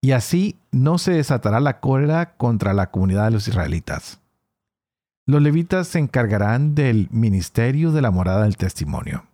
y 0.00 0.12
así 0.12 0.58
no 0.70 0.98
se 0.98 1.12
desatará 1.12 1.60
la 1.60 1.80
cólera 1.80 2.36
contra 2.36 2.74
la 2.74 2.90
comunidad 2.90 3.24
de 3.26 3.30
los 3.32 3.48
israelitas. 3.48 4.20
Los 5.26 5.42
levitas 5.42 5.88
se 5.88 5.98
encargarán 5.98 6.74
del 6.74 7.08
ministerio 7.10 7.90
de 7.90 8.02
la 8.02 8.10
morada 8.10 8.44
del 8.44 8.56
testimonio. 8.56 9.26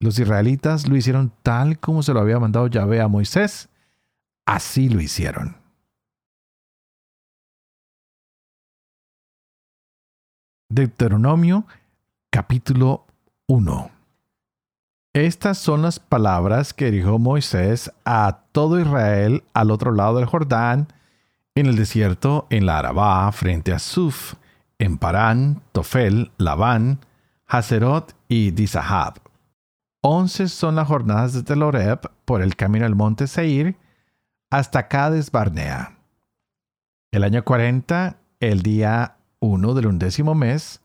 Los 0.00 0.18
israelitas 0.18 0.86
lo 0.86 0.96
hicieron 0.96 1.32
tal 1.42 1.78
como 1.78 2.02
se 2.02 2.12
lo 2.12 2.20
había 2.20 2.38
mandado 2.38 2.66
Yahvé 2.66 3.00
a 3.00 3.08
Moisés, 3.08 3.70
así 4.44 4.90
lo 4.90 5.00
hicieron. 5.00 5.56
Deuteronomio 10.68 11.66
capítulo 12.30 13.06
1 13.46 13.93
Estas 15.14 15.58
son 15.58 15.82
las 15.82 16.00
palabras 16.00 16.74
que 16.74 16.90
dijo 16.90 17.20
Moisés 17.20 17.92
a 18.04 18.40
todo 18.50 18.80
Israel 18.80 19.44
al 19.54 19.70
otro 19.70 19.92
lado 19.92 20.16
del 20.16 20.26
Jordán, 20.26 20.88
en 21.54 21.66
el 21.66 21.76
desierto, 21.76 22.48
en 22.50 22.66
la 22.66 22.80
Arabá, 22.80 23.30
frente 23.30 23.72
a 23.72 23.78
Suf, 23.78 24.34
en 24.80 24.98
Parán, 24.98 25.62
Tofel, 25.70 26.32
Labán, 26.36 26.98
Hazerot 27.46 28.16
y 28.26 28.50
Dizahab. 28.50 29.20
Once 30.00 30.48
son 30.48 30.74
las 30.74 30.88
jornadas 30.88 31.32
de 31.32 31.44
Teloreb 31.44 32.00
por 32.24 32.42
el 32.42 32.56
camino 32.56 32.84
al 32.84 32.96
monte 32.96 33.28
Seir 33.28 33.76
hasta 34.50 34.88
Cades 34.88 35.30
Barnea. 35.30 35.96
El 37.12 37.22
año 37.22 37.44
40, 37.44 38.16
el 38.40 38.62
día 38.62 39.14
1 39.38 39.74
del 39.74 39.86
undécimo 39.86 40.34
mes, 40.34 40.80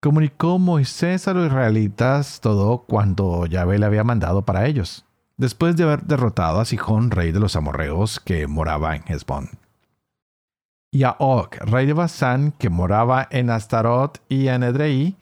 comunicó 0.00 0.58
Moisés 0.58 1.28
a 1.28 1.34
los 1.34 1.46
israelitas 1.46 2.40
todo 2.40 2.84
cuanto 2.84 3.46
Yahvé 3.46 3.78
le 3.78 3.86
había 3.86 4.04
mandado 4.04 4.44
para 4.44 4.66
ellos, 4.66 5.04
después 5.36 5.76
de 5.76 5.84
haber 5.84 6.02
derrotado 6.02 6.60
a 6.60 6.64
Sijón, 6.64 7.10
rey 7.10 7.32
de 7.32 7.40
los 7.40 7.56
amorreos, 7.56 8.20
que 8.20 8.46
moraba 8.46 8.96
en 8.96 9.04
Hezbón 9.06 9.50
y 10.90 11.04
a 11.04 11.16
Og, 11.18 11.54
rey 11.60 11.86
de 11.86 11.92
Basán, 11.92 12.52
que 12.52 12.68
moraba 12.68 13.28
en 13.30 13.50
Astarot 13.50 14.20
y 14.28 14.48
en 14.48 14.62
Edrei, 14.62 15.16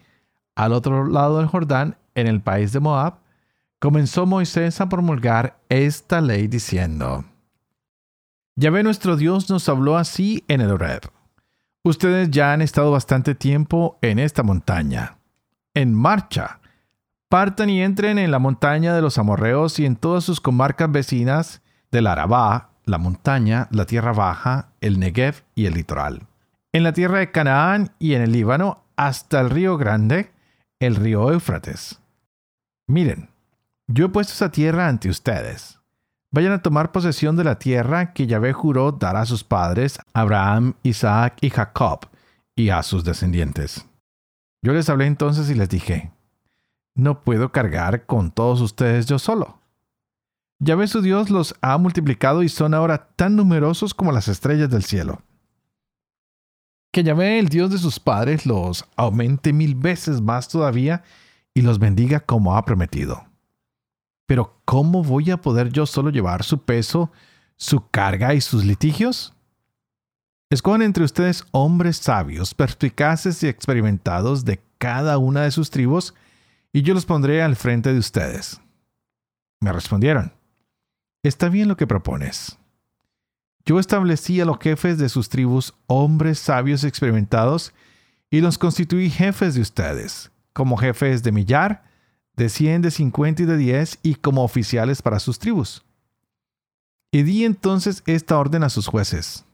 al 0.55 0.73
otro 0.73 1.07
lado 1.07 1.39
del 1.39 1.47
Jordán, 1.47 1.97
en 2.15 2.27
el 2.27 2.41
país 2.41 2.73
de 2.73 2.81
Moab, 2.81 3.19
comenzó 3.79 4.27
Moisés 4.27 4.81
a 4.81 4.89
promulgar 4.89 5.59
esta 5.69 6.21
ley 6.21 6.49
diciendo, 6.49 7.25
Yahvé 8.57 8.83
nuestro 8.83 9.17
Dios 9.17 9.51
nos 9.51 9.69
habló 9.69 9.97
así 9.97 10.45
en 10.49 10.61
el. 10.61 11.13
Ustedes 11.85 12.31
ya 12.31 12.53
han 12.53 12.63
estado 12.63 12.91
bastante 12.91 13.35
tiempo 13.35 13.99
en 14.03 14.19
esta 14.19 14.43
montaña. 14.43 15.19
En 15.75 15.95
marcha. 15.95 16.61
Partan 17.29 17.71
y 17.71 17.83
entren 17.83 18.19
en 18.19 18.31
la 18.31 18.39
montaña 18.39 18.95
de 18.95 19.03
los 19.03 19.19
amorreos 19.19 19.79
y 19.79 19.87
en 19.87 19.97
todas 19.97 20.25
sus 20.25 20.41
comarcas 20.41 20.91
vecinas 20.91 21.63
del 21.91 22.07
Arabá, 22.07 22.71
la 22.85 22.99
montaña, 22.99 23.69
la 23.71 23.85
tierra 23.85 24.13
baja, 24.13 24.73
el 24.81 24.99
Negev 24.99 25.45
y 25.55 25.67
el 25.67 25.75
litoral. 25.75 26.27
En 26.73 26.83
la 26.83 26.93
tierra 26.93 27.19
de 27.19 27.31
Canaán 27.31 27.93
y 27.99 28.15
en 28.15 28.23
el 28.23 28.33
Líbano 28.33 28.85
hasta 28.97 29.41
el 29.41 29.51
río 29.51 29.77
grande, 29.77 30.33
el 30.81 30.97
río 30.97 31.31
Éufrates. 31.33 32.01
Miren, 32.87 33.31
yo 33.87 34.07
he 34.07 34.09
puesto 34.09 34.33
esa 34.33 34.51
tierra 34.51 34.89
ante 34.89 35.09
ustedes. 35.09 35.78
Vayan 36.31 36.53
a 36.53 36.63
tomar 36.63 36.93
posesión 36.93 37.37
de 37.37 37.45
la 37.45 37.59
tierra 37.59 38.13
que 38.13 38.27
Yahvé 38.27 38.53
juró 38.53 38.93
dar 38.93 39.17
a 39.17 39.25
sus 39.25 39.45
padres, 39.45 39.99
Abraham, 40.13 40.75
Isaac 40.83 41.39
y 41.41 41.49
Jacob, 41.49 42.01
y 42.55 42.69
a 42.69 42.83
sus 42.83 43.03
descendientes. 43.03 43.87
Yo 44.63 44.73
les 44.75 44.91
hablé 44.91 45.07
entonces 45.07 45.49
y 45.49 45.55
les 45.55 45.69
dije, 45.69 46.13
no 46.95 47.23
puedo 47.23 47.51
cargar 47.51 48.05
con 48.05 48.31
todos 48.31 48.61
ustedes 48.61 49.07
yo 49.07 49.19
solo. 49.19 49.59
Yahvé 50.61 50.89
su 50.89 51.01
Dios 51.01 51.31
los 51.31 51.55
ha 51.63 51.79
multiplicado 51.79 52.43
y 52.43 52.49
son 52.49 52.75
ahora 52.75 53.09
tan 53.15 53.37
numerosos 53.37 53.95
como 53.95 54.11
las 54.11 54.27
estrellas 54.29 54.69
del 54.69 54.83
cielo. 54.83 55.23
Que 56.93 57.05
Yahvé, 57.05 57.39
el 57.39 57.49
Dios 57.49 57.71
de 57.71 57.79
sus 57.79 58.01
padres, 58.01 58.45
los 58.45 58.85
aumente 58.97 59.53
mil 59.53 59.77
veces 59.77 60.21
más 60.21 60.49
todavía 60.49 61.05
y 61.55 61.63
los 61.63 61.79
bendiga 61.79 62.21
como 62.21 62.57
ha 62.57 62.65
prometido. 62.65 63.28
Pero 64.29 64.61
¿cómo 64.67 65.03
voy 65.03 65.31
a 65.31 65.39
poder 65.39 65.71
yo 65.73 65.87
solo 65.87 66.11
llevar 66.11 66.45
su 66.45 66.59
peso, 66.59 67.11
su 67.57 67.89
carga 67.89 68.35
y 68.35 68.43
sus 68.43 68.63
litigios? 68.63 69.33
Escojan 70.51 70.83
entre 70.83 71.03
ustedes 71.03 71.47
hombres 71.51 71.97
sabios, 71.97 72.53
perspicaces 72.53 73.43
y 73.43 73.49
experimentados 73.49 74.45
de 74.45 74.61
cada 74.77 75.17
una 75.17 75.45
de 75.45 75.51
sus 75.51 75.71
tribus, 75.71 76.13
y 76.75 76.83
yo 76.83 76.93
los 76.93 77.07
pondré 77.07 77.43
al 77.43 77.57
frente 77.57 77.91
de 77.91 77.99
ustedes. 77.99 78.61
Me 79.61 79.73
respondieron, 79.73 80.35
Está 81.23 81.49
bien 81.49 81.67
lo 81.67 81.79
que 81.79 81.87
propones. 81.87 82.59
Yo 83.65 83.81
establecí 83.81 84.43
a 84.43 84.45
los 84.45 84.59
jefes 84.59 84.99
de 84.99 85.09
sus 85.09 85.31
tribus 85.31 85.73
hombres 85.87 86.39
sabios 86.39 86.85
experimentados 86.85 87.73
y 88.29 88.43
los 88.43 88.59
constituí 88.59 89.09
jefes 89.09 89.55
de 89.55 89.63
ustedes, 89.63 90.31
como 90.53 90.77
jefes 90.77 91.23
de 91.23 91.33
millar, 91.33 91.88
de 92.39 92.49
cien, 92.49 92.81
de 92.81 92.91
cincuenta 92.91 93.43
y 93.43 93.45
de 93.45 93.59
diez, 93.59 93.99
y 94.03 94.15
como 94.15 94.43
oficiales 94.43 95.03
para 95.03 95.19
sus 95.19 95.39
tribus. 95.39 95.85
Y 97.13 97.23
di 97.23 97.45
entonces 97.45 98.03
esta 98.07 98.39
orden 98.39 98.63
a 98.63 98.71
sus 98.71 98.87
jueces. 98.87 99.45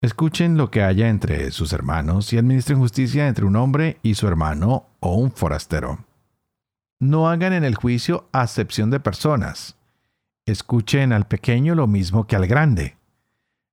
Escuchen 0.00 0.56
lo 0.56 0.70
que 0.70 0.82
haya 0.82 1.08
entre 1.08 1.50
sus 1.50 1.74
hermanos 1.74 2.32
y 2.32 2.38
administren 2.38 2.78
justicia 2.78 3.28
entre 3.28 3.44
un 3.44 3.56
hombre 3.56 3.98
y 4.02 4.14
su 4.14 4.26
hermano 4.26 4.86
o 5.00 5.14
un 5.16 5.30
forastero. 5.30 6.06
No 6.98 7.28
hagan 7.28 7.52
en 7.52 7.64
el 7.64 7.74
juicio 7.74 8.28
acepción 8.32 8.90
de 8.90 9.00
personas 9.00 9.76
Escuchen 10.46 11.12
al 11.12 11.26
pequeño 11.26 11.74
lo 11.74 11.88
mismo 11.88 12.28
que 12.28 12.36
al 12.36 12.46
grande. 12.46 12.96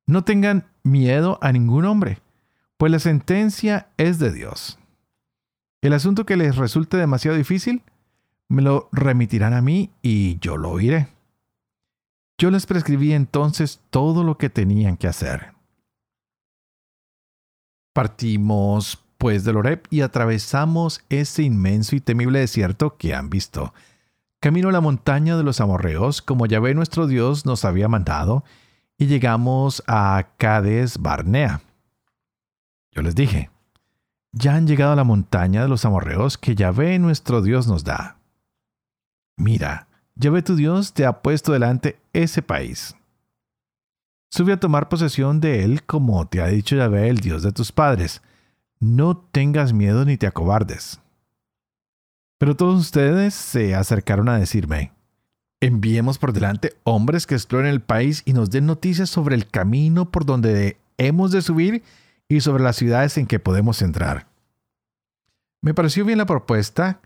No 0.08 0.24
tengan 0.24 0.66
miedo 0.82 1.38
a 1.42 1.52
ningún 1.52 1.86
hombre, 1.86 2.20
pues 2.78 2.92
la 2.92 2.98
sentencia 2.98 3.90
es 3.98 4.18
de 4.18 4.34
Dios. 4.34 4.80
El 5.84 5.92
asunto 5.92 6.26
que 6.26 6.38
les 6.38 6.56
resulte 6.56 6.96
demasiado 6.96 7.36
difícil, 7.36 7.84
me 8.48 8.62
lo 8.62 8.88
remitirán 8.94 9.54
a 9.54 9.62
mí 9.62 9.92
y 10.02 10.40
yo 10.40 10.56
lo 10.56 10.70
oiré. 10.70 11.10
Yo 12.38 12.52
les 12.52 12.66
prescribí 12.66 13.12
entonces 13.12 13.82
todo 13.90 14.24
lo 14.24 14.38
que 14.38 14.50
tenían 14.50 14.96
que 14.96 15.10
hacer. 15.10 15.52
Partimos 17.92 19.04
pues 19.18 19.44
de 19.44 19.52
Loreb 19.52 19.84
y 19.90 20.00
atravesamos 20.00 21.04
ese 21.10 21.44
inmenso 21.44 21.98
y 21.98 22.00
temible 22.00 22.40
desierto 22.40 22.96
que 22.96 23.14
han 23.14 23.30
visto 23.30 23.74
camino 24.40 24.70
a 24.70 24.74
la 24.74 24.82
montaña 24.82 25.36
de 25.36 25.44
los 25.44 25.60
amorreos, 25.60 26.22
como 26.22 26.46
Yahvé 26.46 26.74
nuestro 26.76 27.08
Dios 27.08 27.46
nos 27.46 27.66
había 27.66 27.90
mandado, 27.90 28.46
y 28.98 29.08
llegamos 29.08 29.84
a 29.88 30.30
Cades 30.38 30.98
Barnea. 30.98 31.62
Yo 32.92 33.02
les 33.02 33.16
dije, 33.16 33.50
ya 34.34 34.56
han 34.56 34.68
llegado 34.68 34.92
a 34.92 34.96
la 34.96 35.04
montaña 35.04 35.62
de 35.62 35.70
los 35.70 35.86
amorreos 35.86 36.38
que 36.38 36.56
Yahvé 36.56 37.00
nuestro 37.00 37.42
Dios 37.42 37.68
nos 37.68 37.84
da. 37.84 38.18
Mira, 39.38 39.88
Yahvé 40.16 40.42
tu 40.42 40.56
Dios 40.56 40.94
te 40.94 41.06
ha 41.06 41.22
puesto 41.22 41.54
delante 41.54 42.00
ese 42.12 42.42
país. 42.42 42.96
Sube 44.32 44.54
a 44.54 44.60
tomar 44.60 44.90
posesión 44.90 45.40
de 45.40 45.64
él 45.64 45.84
como 45.84 46.28
te 46.28 46.42
ha 46.42 46.48
dicho 46.48 46.76
Yahvé 46.76 47.10
el 47.10 47.20
Dios 47.20 47.44
de 47.44 47.52
tus 47.52 47.72
padres. 47.72 48.22
No 48.80 49.16
tengas 49.16 49.72
miedo 49.72 50.04
ni 50.04 50.18
te 50.18 50.28
acobardes. 50.28 51.00
Pero 52.40 52.56
todos 52.58 52.82
ustedes 52.82 53.36
se 53.36 53.76
acercaron 53.76 54.28
a 54.28 54.38
decirme, 54.38 54.92
enviemos 55.62 56.18
por 56.18 56.34
delante 56.34 56.74
hombres 56.84 57.28
que 57.28 57.36
exploren 57.36 57.68
el 57.68 57.82
país 57.82 58.24
y 58.26 58.34
nos 58.34 58.50
den 58.50 58.66
noticias 58.66 59.10
sobre 59.10 59.36
el 59.36 59.48
camino 59.48 60.10
por 60.10 60.26
donde 60.26 60.78
hemos 60.98 61.32
de 61.32 61.44
subir 61.44 61.84
y 62.36 62.42
sobre 62.42 62.64
las 62.64 62.76
ciudades 62.76 63.18
en 63.18 63.28
que 63.28 63.40
podemos 63.40 63.82
entrar. 63.82 64.28
Me 65.62 65.74
pareció 65.74 66.04
bien 66.06 66.18
la 66.18 66.26
propuesta 66.26 67.00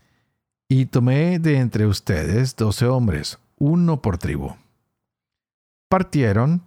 Y 0.70 0.86
tomé 0.86 1.38
de 1.38 1.58
entre 1.58 1.86
ustedes 1.86 2.56
doce 2.56 2.86
hombres, 2.86 3.38
uno 3.56 4.02
por 4.02 4.18
tribu. 4.18 4.54
Partieron 5.88 6.62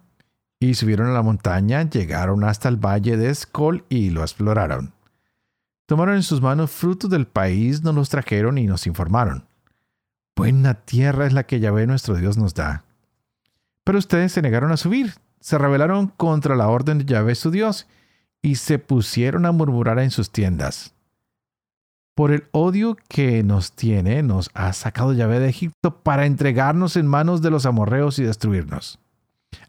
y 0.58 0.74
subieron 0.74 1.08
a 1.08 1.12
la 1.12 1.22
montaña, 1.22 1.88
llegaron 1.88 2.42
hasta 2.42 2.68
el 2.68 2.76
valle 2.76 3.16
de 3.16 3.30
Escol 3.30 3.84
y 3.88 4.10
lo 4.10 4.22
exploraron. 4.22 4.92
Tomaron 5.86 6.16
en 6.16 6.22
sus 6.22 6.40
manos 6.40 6.70
frutos 6.70 7.10
del 7.10 7.26
país, 7.26 7.82
nos 7.82 7.94
los 7.94 8.08
trajeron 8.08 8.58
y 8.58 8.66
nos 8.66 8.86
informaron. 8.86 9.46
Buena 10.34 10.74
tierra 10.74 11.26
es 11.26 11.32
la 11.32 11.44
que 11.44 11.60
Yahvé 11.60 11.86
nuestro 11.86 12.16
Dios 12.16 12.38
nos 12.38 12.54
da. 12.54 12.84
Pero 13.84 13.98
ustedes 13.98 14.32
se 14.32 14.42
negaron 14.42 14.72
a 14.72 14.76
subir, 14.76 15.14
se 15.40 15.58
rebelaron 15.58 16.08
contra 16.08 16.56
la 16.56 16.68
orden 16.68 16.98
de 16.98 17.04
Yahvé 17.04 17.34
su 17.34 17.50
Dios, 17.50 17.86
y 18.42 18.56
se 18.56 18.78
pusieron 18.78 19.46
a 19.46 19.52
murmurar 19.52 20.00
en 20.00 20.10
sus 20.10 20.30
tiendas. 20.30 20.94
Por 22.14 22.32
el 22.32 22.44
odio 22.50 22.98
que 23.08 23.42
nos 23.42 23.72
tiene, 23.72 24.22
nos 24.22 24.50
ha 24.52 24.72
sacado 24.74 25.14
Yahvé 25.14 25.40
de 25.40 25.48
Egipto 25.48 26.02
para 26.02 26.26
entregarnos 26.26 26.96
en 26.96 27.06
manos 27.06 27.40
de 27.40 27.50
los 27.50 27.64
amorreos 27.64 28.18
y 28.18 28.24
destruirnos. 28.24 28.98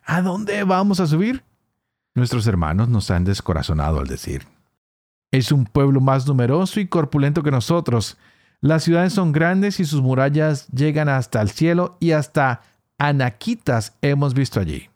¿A 0.04 0.22
dónde 0.22 0.64
vamos 0.64 1.00
a 1.00 1.08
subir? 1.08 1.44
Nuestros 2.16 2.46
hermanos 2.48 2.90
nos 2.90 3.10
han 3.12 3.24
descorazonado 3.24 4.00
al 4.00 4.08
decir. 4.08 4.46
Es 5.32 5.52
un 5.52 5.66
pueblo 5.66 6.02
más 6.02 6.28
numeroso 6.28 6.80
y 6.80 6.88
corpulento 6.88 7.44
que 7.44 7.52
nosotros. 7.52 8.18
Las 8.60 8.84
ciudades 8.84 9.14
son 9.14 9.32
grandes 9.32 9.80
y 9.80 9.86
sus 9.86 10.02
murallas 10.02 10.68
llegan 10.68 11.10
hasta 11.10 11.42
el 11.42 11.50
cielo 11.50 11.98
y 12.00 12.12
hasta 12.12 12.62
anaquitas 12.98 13.98
hemos 14.02 14.34
visto 14.34 14.60
allí. 14.60 14.90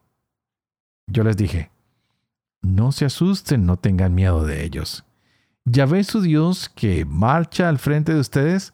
Yo 1.07 1.23
les 1.23 1.37
dije, 1.37 1.71
no 2.75 2.91
se 2.91 3.05
asusten, 3.05 3.65
no 3.65 3.77
tengan 3.77 4.13
miedo 4.13 4.45
de 4.45 4.63
ellos. 4.63 5.03
Ya 5.65 5.85
ve 5.85 6.03
su 6.03 6.21
Dios 6.21 6.69
que 6.69 7.05
marcha 7.05 7.67
al 7.69 7.79
frente 7.79 8.13
de 8.13 8.19
ustedes, 8.19 8.73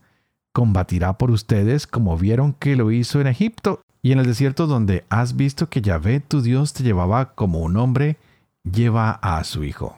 combatirá 0.52 1.18
por 1.18 1.32
ustedes 1.32 1.88
como 1.88 2.18
vieron 2.18 2.54
que 2.54 2.76
lo 2.76 2.92
hizo 2.92 3.20
en 3.20 3.28
Egipto 3.28 3.82
y 4.02 4.12
en 4.12 4.20
el 4.20 4.28
desierto 4.28 4.68
donde 4.68 5.06
has 5.10 5.36
visto 5.36 5.70
que 5.70 5.82
Yahvé 5.82 6.20
tu 6.20 6.42
Dios 6.42 6.74
te 6.74 6.84
llevaba 6.84 7.34
como 7.34 7.60
un 7.60 7.78
hombre 7.78 8.18
lleva 8.64 9.12
a 9.12 9.44
su 9.44 9.64
hijo. 9.64 9.98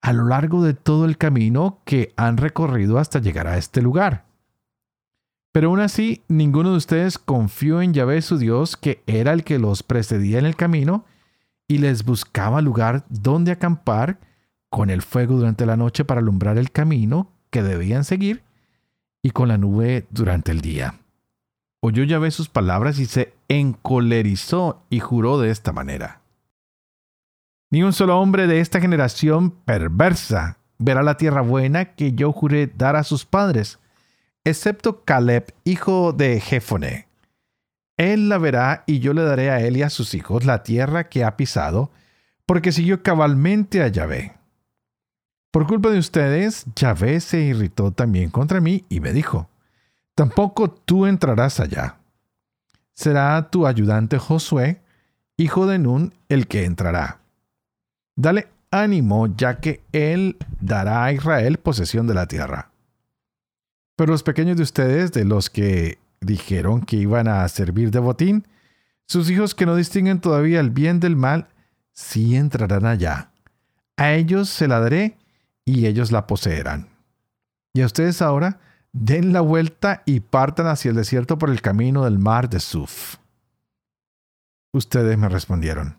A 0.00 0.12
lo 0.12 0.24
largo 0.24 0.62
de 0.62 0.74
todo 0.74 1.06
el 1.06 1.16
camino 1.16 1.78
que 1.84 2.12
han 2.16 2.36
recorrido 2.36 2.98
hasta 2.98 3.20
llegar 3.20 3.46
a 3.46 3.56
este 3.56 3.80
lugar. 3.82 4.24
Pero 5.52 5.68
aún 5.68 5.80
así, 5.80 6.22
ninguno 6.28 6.72
de 6.72 6.76
ustedes 6.76 7.18
confió 7.18 7.80
en 7.80 7.94
Yahvé 7.94 8.20
su 8.22 8.38
Dios, 8.38 8.76
que 8.76 9.02
era 9.06 9.32
el 9.32 9.44
que 9.44 9.58
los 9.58 9.82
precedía 9.82 10.38
en 10.38 10.46
el 10.46 10.56
camino, 10.56 11.04
y 11.68 11.78
les 11.78 12.04
buscaba 12.04 12.60
lugar 12.60 13.04
donde 13.08 13.52
acampar 13.52 14.18
con 14.70 14.90
el 14.90 15.02
fuego 15.02 15.36
durante 15.36 15.66
la 15.66 15.76
noche 15.76 16.04
para 16.04 16.20
alumbrar 16.20 16.58
el 16.58 16.70
camino 16.70 17.30
que 17.50 17.62
debían 17.62 18.04
seguir, 18.04 18.42
y 19.22 19.30
con 19.30 19.48
la 19.48 19.58
nube 19.58 20.06
durante 20.10 20.50
el 20.52 20.60
día 20.60 20.94
oyó 21.86 22.02
Yahvé 22.02 22.30
sus 22.30 22.48
palabras 22.48 22.98
y 22.98 23.04
se 23.04 23.34
encolerizó 23.48 24.86
y 24.88 25.00
juró 25.00 25.38
de 25.38 25.50
esta 25.50 25.70
manera. 25.72 26.22
Ni 27.70 27.82
un 27.82 27.92
solo 27.92 28.18
hombre 28.18 28.46
de 28.46 28.60
esta 28.60 28.80
generación 28.80 29.50
perversa 29.50 30.56
verá 30.78 31.02
la 31.02 31.18
tierra 31.18 31.42
buena 31.42 31.94
que 31.94 32.14
yo 32.14 32.32
juré 32.32 32.68
dar 32.68 32.96
a 32.96 33.04
sus 33.04 33.26
padres, 33.26 33.80
excepto 34.44 35.04
Caleb, 35.04 35.54
hijo 35.64 36.14
de 36.14 36.40
Jefone. 36.40 37.06
Él 37.96 38.28
la 38.28 38.38
verá 38.38 38.84
y 38.86 38.98
yo 38.98 39.12
le 39.12 39.22
daré 39.22 39.50
a 39.50 39.60
él 39.60 39.76
y 39.76 39.82
a 39.82 39.90
sus 39.90 40.14
hijos 40.14 40.44
la 40.44 40.62
tierra 40.62 41.08
que 41.08 41.24
ha 41.24 41.36
pisado, 41.36 41.90
porque 42.46 42.72
siguió 42.72 43.02
cabalmente 43.02 43.82
a 43.82 43.88
Yahvé. 43.88 44.34
Por 45.50 45.66
culpa 45.66 45.90
de 45.90 45.98
ustedes, 45.98 46.66
Yahvé 46.74 47.20
se 47.20 47.40
irritó 47.40 47.92
también 47.92 48.30
contra 48.30 48.60
mí 48.60 48.84
y 48.88 49.00
me 49.00 49.12
dijo, 49.12 49.48
Tampoco 50.14 50.70
tú 50.70 51.06
entrarás 51.06 51.60
allá. 51.60 51.98
Será 52.92 53.50
tu 53.50 53.66
ayudante 53.66 54.18
Josué, 54.18 54.80
hijo 55.36 55.66
de 55.66 55.78
Nun, 55.78 56.14
el 56.28 56.46
que 56.46 56.64
entrará. 56.64 57.20
Dale 58.16 58.48
ánimo, 58.70 59.28
ya 59.36 59.60
que 59.60 59.82
él 59.92 60.36
dará 60.60 61.04
a 61.04 61.12
Israel 61.12 61.58
posesión 61.58 62.06
de 62.06 62.14
la 62.14 62.26
tierra. 62.26 62.70
Pero 63.96 64.12
los 64.12 64.22
pequeños 64.22 64.56
de 64.56 64.62
ustedes, 64.64 65.12
de 65.12 65.24
los 65.24 65.50
que 65.50 65.98
dijeron 66.24 66.82
que 66.82 66.96
iban 66.96 67.28
a 67.28 67.46
servir 67.48 67.90
de 67.90 67.98
botín, 67.98 68.46
sus 69.06 69.30
hijos 69.30 69.54
que 69.54 69.66
no 69.66 69.76
distinguen 69.76 70.20
todavía 70.20 70.60
el 70.60 70.70
bien 70.70 71.00
del 71.00 71.16
mal, 71.16 71.48
sí 71.92 72.36
entrarán 72.36 72.86
allá. 72.86 73.30
A 73.96 74.12
ellos 74.12 74.48
se 74.48 74.66
la 74.66 74.80
daré 74.80 75.18
y 75.64 75.86
ellos 75.86 76.10
la 76.10 76.26
poseerán. 76.26 76.88
Y 77.72 77.82
a 77.82 77.86
ustedes 77.86 78.22
ahora, 78.22 78.60
den 78.92 79.32
la 79.32 79.40
vuelta 79.40 80.02
y 80.06 80.20
partan 80.20 80.66
hacia 80.66 80.90
el 80.90 80.96
desierto 80.96 81.38
por 81.38 81.50
el 81.50 81.60
camino 81.60 82.04
del 82.04 82.18
mar 82.18 82.48
de 82.48 82.60
Suf. 82.60 83.16
Ustedes 84.72 85.18
me 85.18 85.28
respondieron, 85.28 85.96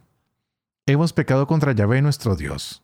hemos 0.85 1.13
pecado 1.13 1.47
contra 1.47 1.71
Yahvé 1.71 2.01
nuestro 2.01 2.35
Dios. 2.35 2.83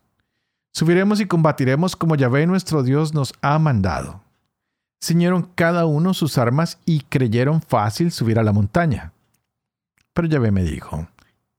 Subiremos 0.74 1.20
y 1.20 1.26
combatiremos 1.26 1.96
como 1.96 2.16
Yahvé 2.16 2.48
nuestro 2.48 2.84
Dios 2.84 3.14
nos 3.14 3.34
ha 3.42 3.60
mandado. 3.60 4.24
Ciñeron 5.04 5.50
cada 5.56 5.86
uno 5.86 6.14
sus 6.14 6.38
armas 6.38 6.80
y 6.86 7.02
creyeron 7.02 7.62
fácil 7.62 8.12
subir 8.12 8.38
a 8.38 8.44
la 8.44 8.54
montaña. 8.54 9.14
Pero 10.14 10.28
Yahvé 10.28 10.52
me 10.52 10.64
dijo, 10.64 11.08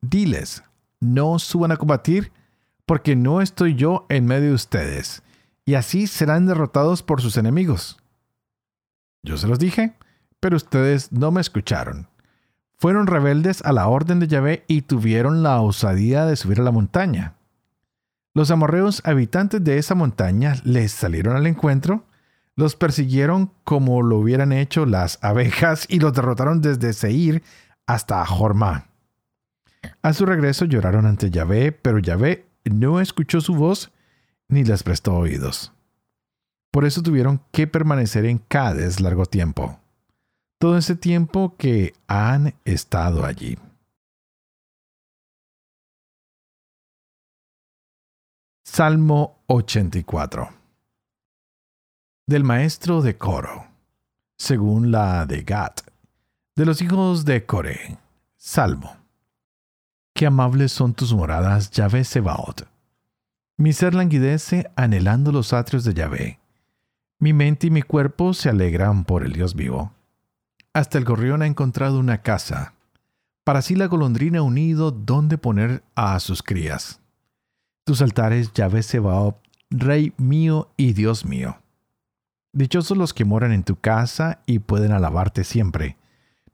diles, 0.00 0.62
no 1.00 1.38
suban 1.38 1.72
a 1.72 1.76
combatir, 1.76 2.30
porque 2.86 3.16
no 3.16 3.40
estoy 3.40 3.74
yo 3.74 4.06
en 4.08 4.26
medio 4.26 4.48
de 4.48 4.54
ustedes, 4.54 5.22
y 5.64 5.74
así 5.74 6.06
serán 6.06 6.46
derrotados 6.46 7.02
por 7.02 7.20
sus 7.20 7.36
enemigos. 7.36 7.98
Yo 9.22 9.36
se 9.36 9.48
los 9.48 9.58
dije, 9.58 9.94
pero 10.40 10.56
ustedes 10.56 11.12
no 11.12 11.30
me 11.30 11.40
escucharon. 11.40 12.08
Fueron 12.78 13.06
rebeldes 13.06 13.62
a 13.64 13.72
la 13.72 13.86
orden 13.86 14.18
de 14.18 14.26
Yahvé 14.26 14.64
y 14.66 14.82
tuvieron 14.82 15.42
la 15.42 15.60
osadía 15.60 16.26
de 16.26 16.36
subir 16.36 16.60
a 16.60 16.64
la 16.64 16.72
montaña. 16.72 17.34
Los 18.34 18.50
amorreos 18.50 19.02
habitantes 19.04 19.62
de 19.62 19.78
esa 19.78 19.94
montaña 19.94 20.56
les 20.64 20.90
salieron 20.90 21.36
al 21.36 21.46
encuentro, 21.46 22.04
los 22.56 22.76
persiguieron 22.76 23.52
como 23.64 24.02
lo 24.02 24.18
hubieran 24.18 24.52
hecho 24.52 24.86
las 24.86 25.18
abejas 25.22 25.86
y 25.88 26.00
los 26.00 26.12
derrotaron 26.12 26.60
desde 26.60 26.92
Seir 26.92 27.42
hasta 27.86 28.24
Jorma. 28.26 28.88
A 30.02 30.12
su 30.12 30.26
regreso 30.26 30.64
lloraron 30.64 31.06
ante 31.06 31.30
Yahvé, 31.30 31.72
pero 31.72 31.98
Yahvé 31.98 32.46
no 32.64 33.00
escuchó 33.00 33.40
su 33.40 33.54
voz 33.54 33.90
ni 34.48 34.64
les 34.64 34.82
prestó 34.82 35.14
oídos. 35.14 35.72
Por 36.70 36.84
eso 36.84 37.02
tuvieron 37.02 37.42
que 37.52 37.66
permanecer 37.66 38.24
en 38.26 38.38
Cádiz 38.38 39.00
largo 39.00 39.26
tiempo. 39.26 39.78
Todo 40.58 40.78
ese 40.78 40.94
tiempo 40.94 41.56
que 41.56 41.94
han 42.06 42.54
estado 42.64 43.24
allí. 43.24 43.58
Salmo 48.64 49.42
84 49.48 50.61
Del 52.32 52.44
maestro 52.44 53.02
de 53.02 53.18
coro, 53.18 53.66
según 54.38 54.90
la 54.90 55.26
de 55.26 55.42
Gat, 55.42 55.82
de 56.56 56.64
los 56.64 56.80
hijos 56.80 57.26
de 57.26 57.44
Coré. 57.44 57.98
Salmo. 58.38 58.96
Qué 60.14 60.24
amables 60.24 60.72
son 60.72 60.94
tus 60.94 61.12
moradas, 61.12 61.70
Yahvé 61.72 62.04
Sebaot. 62.04 62.66
Mi 63.58 63.74
ser 63.74 63.94
languidece 63.94 64.70
anhelando 64.76 65.30
los 65.30 65.52
atrios 65.52 65.84
de 65.84 65.92
Yahvé. 65.92 66.38
Mi 67.18 67.34
mente 67.34 67.66
y 67.66 67.70
mi 67.70 67.82
cuerpo 67.82 68.32
se 68.32 68.48
alegran 68.48 69.04
por 69.04 69.26
el 69.26 69.34
Dios 69.34 69.54
vivo. 69.54 69.92
Hasta 70.72 70.96
el 70.96 71.04
gorrión 71.04 71.42
ha 71.42 71.46
encontrado 71.46 71.98
una 71.98 72.22
casa, 72.22 72.72
para 73.44 73.60
sí 73.60 73.76
la 73.76 73.88
golondrina 73.88 74.40
unido 74.40 74.90
donde 74.90 75.36
poner 75.36 75.84
a 75.94 76.18
sus 76.18 76.42
crías. 76.42 76.98
Tus 77.84 78.00
altares, 78.00 78.54
Yahvé 78.54 78.82
Sebaoth, 78.82 79.36
Rey 79.68 80.14
mío 80.16 80.70
y 80.78 80.94
Dios 80.94 81.26
mío. 81.26 81.58
Dichosos 82.54 82.98
los 82.98 83.14
que 83.14 83.24
moran 83.24 83.52
en 83.52 83.64
tu 83.64 83.76
casa 83.76 84.42
y 84.44 84.58
pueden 84.58 84.92
alabarte 84.92 85.42
siempre. 85.42 85.96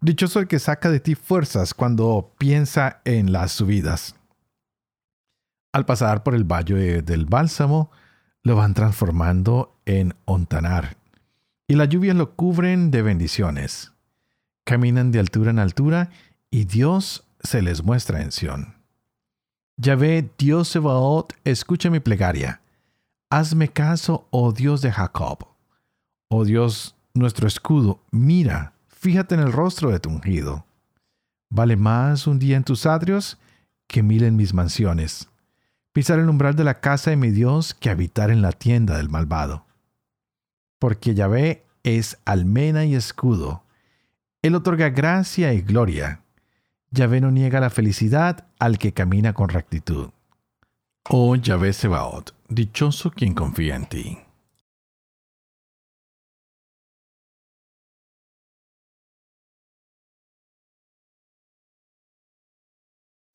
Dichoso 0.01 0.39
el 0.39 0.47
que 0.47 0.61
saca 0.61 0.91
de 0.91 1.01
ti 1.01 1.17
fuerzas 1.17 1.75
cuando 1.75 2.33
piensa 2.39 3.01
en 3.05 3.33
las 3.33 3.51
subidas. 3.51 4.15
Al 5.73 5.87
pasar 5.87 6.23
por 6.23 6.37
el 6.37 6.45
valle 6.45 7.03
del 7.03 7.27
bálsamo, 7.27 7.91
lo 8.45 8.55
van 8.55 8.75
transformando 8.75 9.77
en 9.87 10.15
Ontanar, 10.25 10.97
y 11.67 11.75
las 11.75 11.89
lluvias 11.89 12.17
lo 12.17 12.37
cubren 12.37 12.93
de 12.93 13.03
bendiciones. 13.03 13.93
Caminan 14.65 15.11
de 15.11 15.19
altura 15.19 15.51
en 15.51 15.59
altura, 15.59 16.11
y 16.51 16.65
Dios 16.65 17.27
se 17.41 17.61
les 17.61 17.83
muestra 17.83 18.23
en 18.23 18.31
Sión. 18.31 18.77
Yahvé, 19.77 20.31
Dios 20.39 20.69
Sebaot, 20.69 21.35
escucha 21.45 21.91
mi 21.91 22.01
plegaria. 22.01 22.61
Hazme 23.31 23.69
caso, 23.69 24.29
oh 24.31 24.53
Dios 24.53 24.81
de 24.81 24.93
Jacob. 24.93 25.58
Oh 26.29 26.45
Dios, 26.45 26.95
nuestro 27.15 27.47
escudo, 27.47 28.01
mira, 28.11 28.75
fíjate 28.89 29.35
en 29.35 29.41
el 29.41 29.53
rostro 29.53 29.91
de 29.91 30.01
tu 30.01 30.11
ungido. 30.11 30.65
Vale 31.51 31.77
más 31.77 32.27
un 32.27 32.39
día 32.39 32.57
en 32.57 32.65
tus 32.65 32.87
atrios 32.87 33.39
que 33.87 34.03
mil 34.03 34.23
en 34.23 34.37
mis 34.37 34.53
mansiones 34.53 35.29
pisar 35.99 36.21
el 36.21 36.29
umbral 36.29 36.55
de 36.55 36.63
la 36.63 36.81
casa 36.81 37.11
de 37.11 37.17
mi 37.17 37.31
Dios 37.31 37.75
que 37.75 37.91
habitar 37.91 38.31
en 38.31 38.41
la 38.41 38.53
tienda 38.53 38.97
del 38.99 39.09
malvado. 39.09 39.65
Porque 40.79 41.13
Yahvé 41.13 41.65
es 41.83 42.19
almena 42.25 42.85
y 42.85 42.95
escudo. 42.95 43.65
Él 44.43 44.55
otorga 44.55 44.91
gracia 44.91 45.53
y 45.55 45.61
gloria. 45.61 46.23
Yahvé 46.93 47.21
no 47.21 47.33
niega 47.33 47.59
la 47.59 47.69
felicidad 47.69 48.47
al 48.61 48.79
que 48.79 48.93
camina 48.93 49.33
con 49.33 49.49
rectitud. 49.49 50.11
Oh 51.11 51.35
Yahvé 51.35 51.73
Sebaot, 51.73 52.33
dichoso 52.49 53.11
quien 53.11 53.35
confía 53.35 53.75
en 53.75 53.87
ti. 53.87 54.19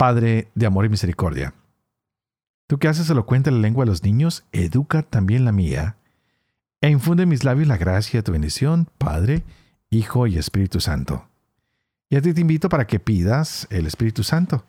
Padre 0.04 0.52
de 0.54 0.66
amor 0.66 0.84
y 0.84 0.90
misericordia, 0.90 1.54
tú 2.68 2.78
que 2.78 2.90
haces 2.90 3.10
elocuente 3.10 3.52
la 3.52 3.60
lengua 3.60 3.86
de 3.86 3.92
los 3.92 4.04
niños, 4.04 4.44
educa 4.52 5.02
también 5.02 5.46
la 5.46 5.54
mía, 5.54 5.96
e 6.82 6.90
infunde 6.90 7.24
en 7.24 7.30
mis 7.30 7.46
labios 7.46 7.70
la 7.70 7.78
gracia 7.78 8.20
de 8.20 8.24
tu 8.24 8.34
bendición, 8.34 8.90
Padre, 8.98 9.46
Hijo 9.90 10.28
y 10.28 10.38
Espíritu 10.38 10.82
Santo. 10.82 11.30
Y 12.10 12.18
a 12.18 12.22
ti 12.22 12.34
te 12.34 12.42
invito 12.42 12.68
para 12.68 12.86
que 12.86 13.00
pidas 13.00 13.66
el 13.70 13.88
Espíritu 13.88 14.24
Santo, 14.24 14.66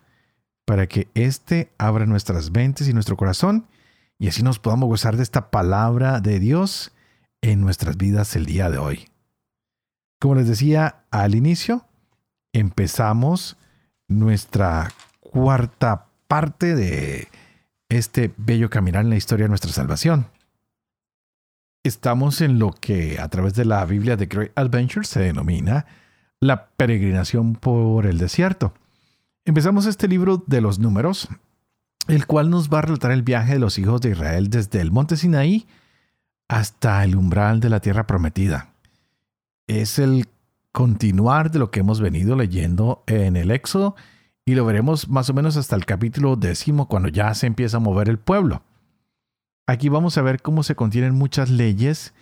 para 0.64 0.87
que 0.87 1.09
éste 1.14 1.73
abra 1.79 2.07
nuestras 2.07 2.53
mentes 2.53 2.87
y 2.87 2.92
nuestro 2.92 3.16
corazón, 3.16 3.66
y 4.20 4.29
así 4.29 4.44
nos 4.44 4.61
podamos 4.61 4.88
gozar 4.88 5.16
de 5.16 5.25
esta 5.25 5.51
palabra 5.51 6.20
de 6.20 6.38
Dios 6.38 6.92
en 7.42 7.61
nuestras 7.61 7.97
vidas 7.97 8.37
el 8.37 8.47
día 8.47 8.70
de 8.70 8.79
hoy. 8.79 9.09
Como 10.20 10.37
les 10.37 10.47
decía 10.47 11.03
al 11.11 11.35
inicio, 11.35 11.85
empezamos 12.53 13.57
nuestra 14.07 14.92
cuarta 15.35 16.07
parte 16.29 16.77
de 16.77 17.27
este 17.88 18.33
bello 18.37 18.70
caminar 18.70 19.03
en 19.03 19.11
la 19.11 19.16
historia 19.16 19.47
de 19.47 19.49
nuestra 19.49 19.73
salvación. 19.73 20.29
Estamos 21.83 22.40
en 22.40 22.61
lo 22.61 22.70
que 22.70 23.18
a 23.18 23.29
través 23.29 23.55
de 23.55 23.64
la 23.64 23.85
Biblia 23.85 24.16
de 24.16 24.27
Great 24.27 24.53
Adventure 24.55 25.05
se 25.05 25.18
denomina 25.18 25.87
la 26.38 26.68
peregrinación 26.68 27.57
por 27.57 28.07
el 28.07 28.16
desierto. 28.16 28.75
Empezamos 29.44 29.87
este 29.87 30.07
libro 30.07 30.44
de 30.47 30.61
los 30.61 30.79
números, 30.79 31.29
el 32.07 32.27
cual 32.27 32.49
nos 32.49 32.73
va 32.73 32.79
a 32.79 32.83
relatar 32.83 33.11
el 33.11 33.23
viaje 33.23 33.55
de 33.55 33.59
los 33.59 33.77
hijos 33.77 34.01
de 34.03 34.11
Israel 34.11 34.51
desde 34.51 34.81
el 34.81 34.92
monte 34.92 35.16
Sinaí 35.16 35.66
hasta 36.47 37.03
el 37.03 37.16
umbral 37.16 37.59
de 37.59 37.70
la 37.70 37.81
tierra 37.81 38.07
prometida. 38.07 38.68
Es 39.66 39.99
el 39.99 40.29
continuar 40.70 41.51
de 41.51 41.59
lo 41.59 41.73
que 41.73 41.81
hemos 41.81 42.01
venido 42.01 42.37
leyendo 42.37 43.03
en 43.09 43.35
el 43.35 43.51
Éxodo 43.51 43.97
y 44.44 44.54
lo 44.54 44.64
veremos 44.64 45.09
más 45.09 45.30
o 45.30 45.35
menos 45.35 45.57
hasta 45.57 45.76
el 45.76 45.87
capítulo 45.87 46.37
décimo 46.37 46.88
cuando 46.88 47.09
ya 47.09 47.33
se 47.35 47.46
empieza 47.46 47.78
a 47.78 47.80
mover 47.80 48.09
el 48.09 48.18
pueblo. 48.18 48.62
Aquí 49.66 49.88
vamos 49.88 50.18
a 50.18 50.22
ver 50.22 50.42
cómo 50.42 50.62
se 50.62 50.74
contienen 50.74 51.14
muchas 51.14 51.48
leyes 51.48 52.12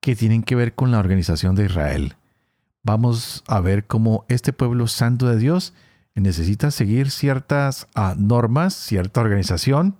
que 0.00 0.16
tienen 0.16 0.42
que 0.42 0.54
ver 0.54 0.74
con 0.74 0.90
la 0.90 0.98
organización 0.98 1.54
de 1.54 1.66
Israel. 1.66 2.14
Vamos 2.82 3.44
a 3.46 3.60
ver 3.60 3.86
cómo 3.86 4.24
este 4.28 4.52
pueblo 4.52 4.86
santo 4.86 5.28
de 5.28 5.38
Dios 5.38 5.74
necesita 6.14 6.70
seguir 6.70 7.10
ciertas 7.10 7.88
ah, 7.94 8.14
normas, 8.16 8.74
cierta 8.74 9.20
organización, 9.20 9.96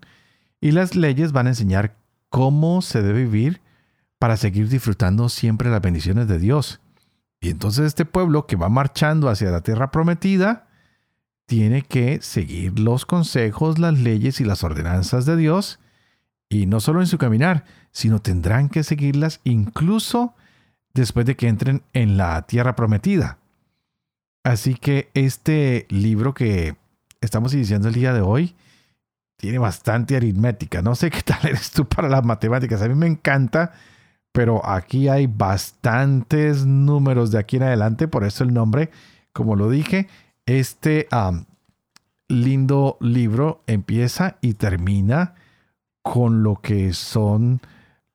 y 0.60 0.72
las 0.72 0.94
leyes 0.94 1.32
van 1.32 1.46
a 1.46 1.50
enseñar 1.50 1.96
cómo 2.28 2.82
se 2.82 3.02
debe 3.02 3.24
vivir 3.24 3.60
para 4.18 4.36
seguir 4.36 4.68
disfrutando 4.68 5.28
siempre 5.28 5.70
las 5.70 5.80
bendiciones 5.80 6.28
de 6.28 6.38
Dios. 6.38 6.80
Y 7.40 7.48
entonces 7.48 7.86
este 7.86 8.04
pueblo 8.04 8.46
que 8.46 8.56
va 8.56 8.68
marchando 8.68 9.30
hacia 9.30 9.50
la 9.50 9.62
tierra 9.62 9.90
prometida, 9.90 10.68
tiene 11.50 11.82
que 11.82 12.22
seguir 12.22 12.78
los 12.78 13.06
consejos, 13.06 13.80
las 13.80 13.98
leyes 13.98 14.40
y 14.40 14.44
las 14.44 14.62
ordenanzas 14.62 15.26
de 15.26 15.36
Dios, 15.36 15.80
y 16.48 16.66
no 16.66 16.78
solo 16.78 17.00
en 17.00 17.08
su 17.08 17.18
caminar, 17.18 17.64
sino 17.90 18.22
tendrán 18.22 18.68
que 18.68 18.84
seguirlas 18.84 19.40
incluso 19.42 20.32
después 20.94 21.26
de 21.26 21.34
que 21.34 21.48
entren 21.48 21.82
en 21.92 22.16
la 22.16 22.42
tierra 22.42 22.76
prometida. 22.76 23.38
Así 24.44 24.76
que 24.76 25.10
este 25.14 25.86
libro 25.88 26.34
que 26.34 26.76
estamos 27.20 27.52
iniciando 27.52 27.88
el 27.88 27.94
día 27.94 28.14
de 28.14 28.20
hoy 28.20 28.54
tiene 29.36 29.58
bastante 29.58 30.14
aritmética. 30.14 30.82
No 30.82 30.94
sé 30.94 31.10
qué 31.10 31.22
tal 31.22 31.40
eres 31.42 31.72
tú 31.72 31.84
para 31.84 32.08
las 32.08 32.24
matemáticas. 32.24 32.80
A 32.80 32.86
mí 32.86 32.94
me 32.94 33.08
encanta, 33.08 33.72
pero 34.30 34.64
aquí 34.64 35.08
hay 35.08 35.26
bastantes 35.26 36.64
números 36.64 37.32
de 37.32 37.40
aquí 37.40 37.56
en 37.56 37.64
adelante, 37.64 38.06
por 38.06 38.22
eso 38.22 38.44
el 38.44 38.54
nombre, 38.54 38.92
como 39.32 39.56
lo 39.56 39.68
dije, 39.68 40.06
este 40.46 41.08
lindo 42.28 42.96
libro 43.00 43.62
empieza 43.66 44.38
y 44.40 44.54
termina 44.54 45.34
con 46.02 46.42
lo 46.42 46.56
que 46.56 46.92
son 46.92 47.60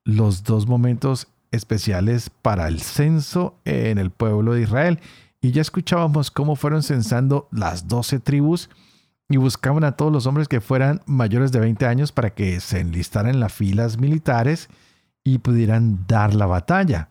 los 0.04 0.44
dos 0.44 0.68
momentos 0.68 1.28
especiales 1.52 2.30
para 2.30 2.68
el 2.68 2.82
censo 2.82 3.56
en 3.66 3.98
el 3.98 4.12
pueblo 4.12 4.54
de 4.54 4.62
Israel. 4.62 5.00
Y 5.42 5.52
ya 5.52 5.62
escuchábamos 5.62 6.32
cómo 6.32 6.56
fueron 6.56 6.84
censando 6.84 7.48
las 7.52 7.88
doce 7.88 8.20
tribus 8.20 8.70
y 9.30 9.38
buscaban 9.38 9.84
a 9.84 9.94
todos 9.94 10.12
los 10.12 10.26
hombres 10.28 10.48
que 10.48 10.62
fueran 10.62 11.02
mayores 11.06 11.52
de 11.52 11.60
20 11.60 11.86
años 11.86 12.12
para 12.12 12.32
que 12.32 12.60
se 12.60 12.80
enlistaran 12.80 13.36
en 13.36 13.40
las 13.40 13.54
filas 13.54 13.98
militares 13.98 14.70
y 15.24 15.40
pudieran 15.40 16.06
dar 16.08 16.34
la 16.34 16.46
batalla. 16.46 17.10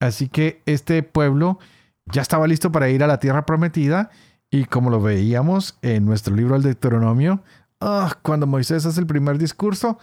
Así 0.00 0.28
que 0.28 0.62
este 0.66 1.02
pueblo 1.02 1.58
ya 2.06 2.22
estaba 2.22 2.46
listo 2.46 2.70
para 2.72 2.88
ir 2.88 3.02
a 3.02 3.06
la 3.06 3.18
tierra 3.18 3.46
prometida 3.46 4.10
y 4.50 4.66
como 4.66 4.90
lo 4.90 5.00
veíamos 5.00 5.78
en 5.82 6.04
nuestro 6.04 6.34
libro 6.34 6.56
El 6.56 6.62
Deuteronomio, 6.62 7.42
ah, 7.80 8.16
cuando 8.22 8.46
Moisés 8.46 8.86
hace 8.86 9.00
el 9.00 9.06
primer 9.06 9.38
discurso, 9.38 9.98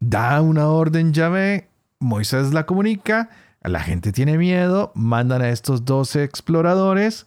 da 0.00 0.40
una 0.40 0.68
orden 0.68 1.12
llave, 1.12 1.68
Moisés 2.00 2.52
la 2.52 2.66
comunica, 2.66 3.30
la 3.62 3.80
gente 3.80 4.10
tiene 4.12 4.38
miedo, 4.38 4.90
mandan 4.94 5.42
a 5.42 5.50
estos 5.50 5.84
12 5.84 6.24
exploradores, 6.24 7.26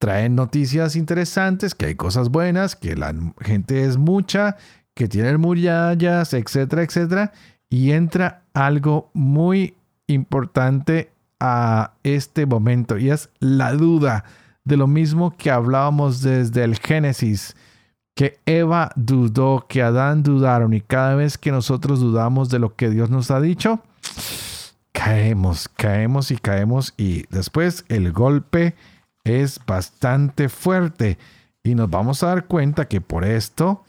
traen 0.00 0.34
noticias 0.34 0.96
interesantes, 0.96 1.74
que 1.74 1.86
hay 1.86 1.94
cosas 1.94 2.30
buenas, 2.30 2.74
que 2.74 2.96
la 2.96 3.14
gente 3.40 3.84
es 3.84 3.96
mucha, 3.96 4.56
que 4.94 5.06
tienen 5.06 5.40
murallas, 5.40 6.34
etcétera, 6.34 6.82
etcétera, 6.82 7.32
y 7.68 7.92
entra 7.92 8.42
algo 8.52 9.10
muy 9.14 9.74
importante 10.08 11.12
a 11.40 11.94
este 12.04 12.46
momento 12.46 12.98
y 12.98 13.10
es 13.10 13.30
la 13.40 13.72
duda 13.72 14.24
de 14.64 14.76
lo 14.76 14.86
mismo 14.86 15.36
que 15.36 15.50
hablábamos 15.50 16.20
desde 16.20 16.62
el 16.62 16.78
Génesis, 16.78 17.56
que 18.14 18.38
Eva 18.44 18.92
dudó, 18.94 19.64
que 19.66 19.82
Adán 19.82 20.22
dudaron 20.22 20.74
y 20.74 20.82
cada 20.82 21.14
vez 21.14 21.38
que 21.38 21.50
nosotros 21.50 22.00
dudamos 22.00 22.50
de 22.50 22.58
lo 22.58 22.76
que 22.76 22.90
Dios 22.90 23.08
nos 23.08 23.30
ha 23.30 23.40
dicho, 23.40 23.80
caemos, 24.92 25.68
caemos 25.68 26.30
y 26.30 26.36
caemos 26.36 26.94
y 26.96 27.24
después 27.30 27.84
el 27.88 28.12
golpe 28.12 28.74
es 29.24 29.60
bastante 29.66 30.48
fuerte 30.48 31.18
y 31.62 31.74
nos 31.74 31.88
vamos 31.90 32.22
a 32.22 32.28
dar 32.28 32.46
cuenta 32.46 32.86
que 32.86 33.00
por 33.00 33.24
esto 33.24 33.84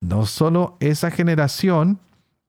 no 0.00 0.26
solo 0.26 0.76
esa 0.80 1.10
generación, 1.12 2.00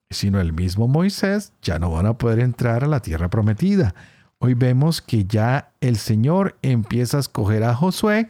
sino 0.09 0.41
el 0.41 0.53
mismo 0.53 0.87
Moisés 0.87 1.53
ya 1.61 1.77
no 1.77 1.91
van 1.91 2.07
a 2.07 2.17
poder 2.17 2.39
entrar 2.39 2.83
a 2.83 2.87
la 2.87 2.99
tierra 2.99 3.29
prometida 3.29 3.93
hoy 4.43 4.55
vemos 4.55 5.01
que 5.01 5.23
ya 5.23 5.71
el 5.79 5.95
Señor 5.95 6.57
empieza 6.61 7.15
a 7.15 7.21
escoger 7.21 7.63
a 7.63 7.73
Josué 7.73 8.27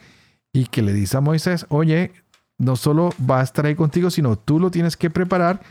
y 0.53 0.67
que 0.67 0.83
le 0.83 0.93
dice 0.93 1.17
a 1.17 1.21
Moisés, 1.21 1.65
oye, 1.69 2.11
no 2.59 2.75
solo 2.75 3.09
va 3.19 3.39
a 3.39 3.43
estar 3.43 3.65
ahí 3.65 3.73
contigo, 3.73 4.11
sino 4.11 4.35
tú 4.35 4.59
lo 4.59 4.69
tienes 4.69 4.95
que 4.95 5.09
preparar 5.09 5.61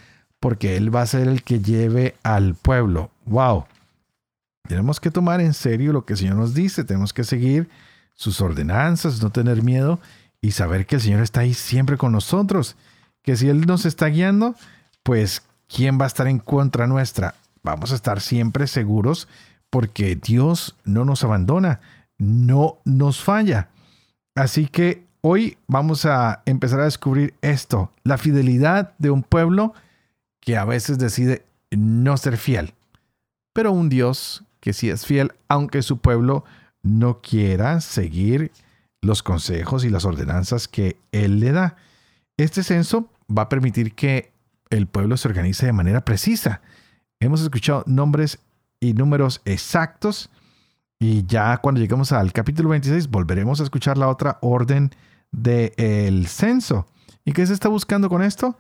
porque 0.41 0.77
Él 0.77 0.93
va 0.93 1.03
a 1.03 1.07
ser 1.07 1.29
el 1.29 1.45
que 1.45 1.61
lleve 1.61 2.17
al 2.25 2.57
pueblo. 2.57 3.13
¡Wow! 3.25 3.67
Tenemos 4.67 4.99
que 4.99 5.13
tomar 5.13 5.41
en 5.41 5.55
serio 5.55 5.93
lo 5.93 6.05
que 6.05 6.15
el 6.15 6.19
Señor 6.19 6.35
nos 6.35 6.55
dice, 6.55 6.83
tenemos 6.83 7.13
que 7.13 7.23
seguir 7.23 7.69
sus 8.17 8.41
ordenanzas, 8.41 9.23
no 9.23 9.31
tener 9.31 9.63
miedo 9.63 10.01
y 10.41 10.51
saber 10.51 10.87
que 10.87 10.97
el 10.97 11.03
Señor 11.03 11.21
está 11.21 11.43
ahí 11.43 11.55
siempre 11.55 11.97
con 11.97 12.11
nosotros, 12.11 12.75
que 13.23 13.37
si 13.37 13.49
Él 13.49 13.61
nos 13.61 13.87
está 13.87 14.07
guiando, 14.07 14.57
pues 15.05 15.45
¿quién 15.69 16.01
va 16.01 16.05
a 16.05 16.09
estar 16.09 16.27
en 16.27 16.41
contra 16.41 16.89
nuestra? 16.89 17.37
Vamos 17.63 17.93
a 17.93 17.95
estar 17.95 18.21
siempre 18.21 18.67
seguros 18.67 19.29
porque 19.73 20.17
Dios 20.17 20.77
no 20.85 21.07
nos 21.07 21.25
abandona, 21.25 21.81
no 22.19 22.77
nos 22.85 23.25
falla. 23.25 23.71
Así 24.35 24.67
que 24.67 25.07
hoy 25.23 25.57
vamos 25.67 26.05
a 26.05 26.43
empezar 26.45 26.81
a 26.81 26.85
descubrir 26.85 27.33
esto, 27.41 27.91
la 28.05 28.19
fidelidad 28.19 28.93
de 28.99 29.09
un 29.09 29.23
pueblo 29.23 29.73
que 30.41 30.59
a 30.59 30.67
veces 30.67 30.99
decide 30.99 31.47
no 31.71 32.19
ser 32.19 32.37
fiel, 32.37 32.75
pero 33.55 33.73
un 33.73 33.89
Dios 33.89 34.45
que 34.61 34.75
sí 34.75 34.91
es 34.91 35.07
fiel, 35.07 35.33
aunque 35.49 35.81
su 35.81 35.97
pueblo 35.97 36.45
no 36.83 37.23
quiera 37.23 37.81
seguir 37.81 38.53
los 39.01 39.23
consejos 39.23 39.87
y 39.87 39.89
las 39.89 40.05
ordenanzas 40.05 40.69
que 40.69 40.99
Él 41.13 41.41
le 41.41 41.53
da. 41.53 41.77
Este 42.37 42.63
censo 42.63 43.09
va 43.27 43.43
a 43.45 43.49
permitir 43.49 43.95
que 43.95 44.33
el 44.69 44.87
pueblo 44.87 45.17
se 45.17 45.29
organice 45.29 45.65
de 45.65 45.73
manera 45.73 46.05
precisa. 46.05 46.61
Hemos 47.21 47.41
escuchado 47.41 47.85
nombres 47.87 48.39
y 48.83 48.95
números 48.95 49.41
exactos. 49.45 50.29
Y 50.99 51.25
ya 51.25 51.57
cuando 51.59 51.81
lleguemos 51.81 52.11
al 52.11 52.33
capítulo 52.33 52.71
26 52.71 53.09
volveremos 53.09 53.61
a 53.61 53.63
escuchar 53.63 53.97
la 53.97 54.09
otra 54.09 54.39
orden 54.43 54.91
del 55.31 56.27
censo. 56.27 56.87
¿Y 57.25 57.33
qué 57.33 57.47
se 57.47 57.55
está 57.55 57.69
buscando 57.69 58.09
con 58.09 58.23
esto? 58.23 58.59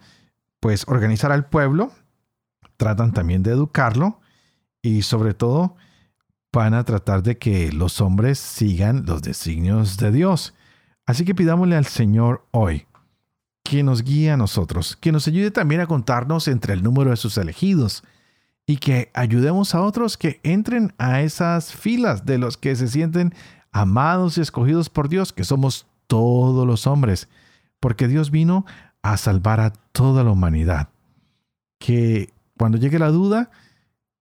Pues 0.60 0.84
organizar 0.86 1.32
al 1.32 1.46
pueblo, 1.46 1.90
tratan 2.76 3.12
también 3.12 3.42
de 3.42 3.50
educarlo 3.50 4.20
y 4.80 5.02
sobre 5.02 5.34
todo 5.34 5.74
van 6.52 6.74
a 6.74 6.84
tratar 6.84 7.24
de 7.24 7.36
que 7.38 7.72
los 7.72 8.00
hombres 8.00 8.38
sigan 8.38 9.04
los 9.06 9.22
designios 9.22 9.96
de 9.96 10.12
Dios. 10.12 10.54
Así 11.04 11.24
que 11.24 11.34
pidámosle 11.34 11.76
al 11.76 11.86
Señor 11.86 12.46
hoy 12.52 12.86
que 13.64 13.82
nos 13.82 14.04
guíe 14.04 14.30
a 14.30 14.36
nosotros, 14.36 14.96
que 14.96 15.10
nos 15.10 15.26
ayude 15.26 15.50
también 15.50 15.80
a 15.80 15.86
contarnos 15.88 16.46
entre 16.46 16.74
el 16.74 16.84
número 16.84 17.10
de 17.10 17.16
sus 17.16 17.38
elegidos 17.38 18.04
y 18.66 18.76
que 18.76 19.10
ayudemos 19.14 19.74
a 19.74 19.82
otros 19.82 20.16
que 20.16 20.40
entren 20.42 20.94
a 20.98 21.20
esas 21.22 21.72
filas 21.72 22.24
de 22.24 22.38
los 22.38 22.56
que 22.56 22.76
se 22.76 22.88
sienten 22.88 23.34
amados 23.72 24.38
y 24.38 24.40
escogidos 24.40 24.88
por 24.90 25.08
Dios, 25.08 25.32
que 25.32 25.44
somos 25.44 25.86
todos 26.06 26.66
los 26.66 26.86
hombres, 26.86 27.28
porque 27.80 28.08
Dios 28.08 28.30
vino 28.30 28.64
a 29.02 29.16
salvar 29.16 29.60
a 29.60 29.70
toda 29.70 30.22
la 30.24 30.30
humanidad. 30.30 30.88
Que 31.78 32.32
cuando 32.56 32.78
llegue 32.78 32.98
la 32.98 33.08
duda, 33.08 33.50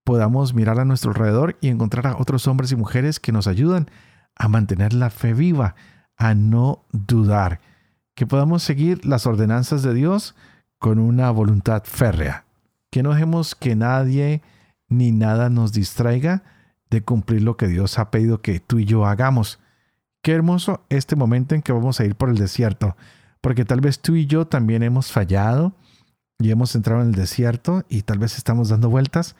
podamos 0.03 0.53
mirar 0.53 0.79
a 0.79 0.85
nuestro 0.85 1.11
alrededor 1.11 1.57
y 1.61 1.67
encontrar 1.67 2.07
a 2.07 2.17
otros 2.17 2.47
hombres 2.47 2.71
y 2.71 2.75
mujeres 2.75 3.19
que 3.19 3.31
nos 3.31 3.47
ayudan 3.47 3.89
a 4.35 4.47
mantener 4.47 4.93
la 4.93 5.09
fe 5.09 5.33
viva, 5.33 5.75
a 6.17 6.33
no 6.33 6.85
dudar, 6.91 7.59
que 8.15 8.25
podamos 8.25 8.63
seguir 8.63 9.05
las 9.05 9.27
ordenanzas 9.27 9.83
de 9.83 9.93
Dios 9.93 10.35
con 10.79 10.97
una 10.97 11.29
voluntad 11.29 11.83
férrea, 11.85 12.45
que 12.91 13.01
no 13.01 13.13
dejemos 13.13 13.55
que 13.55 13.75
nadie 13.75 14.41
ni 14.87 15.11
nada 15.11 15.49
nos 15.49 15.71
distraiga 15.71 16.43
de 16.91 17.01
cumplir 17.01 17.41
lo 17.41 17.57
que 17.57 17.67
Dios 17.67 17.97
ha 17.97 18.11
pedido 18.11 18.41
que 18.41 18.59
tú 18.59 18.77
y 18.77 18.85
yo 18.85 19.05
hagamos. 19.05 19.59
Qué 20.21 20.33
hermoso 20.33 20.83
este 20.89 21.15
momento 21.15 21.55
en 21.55 21.61
que 21.61 21.71
vamos 21.71 21.99
a 21.99 22.05
ir 22.05 22.15
por 22.15 22.29
el 22.29 22.37
desierto, 22.37 22.95
porque 23.39 23.65
tal 23.65 23.81
vez 23.81 23.99
tú 23.99 24.15
y 24.15 24.27
yo 24.27 24.45
también 24.45 24.83
hemos 24.83 25.11
fallado 25.11 25.73
y 26.37 26.51
hemos 26.51 26.75
entrado 26.75 27.01
en 27.01 27.07
el 27.07 27.15
desierto 27.15 27.85
y 27.89 28.03
tal 28.03 28.19
vez 28.19 28.37
estamos 28.37 28.69
dando 28.69 28.89
vueltas, 28.89 29.35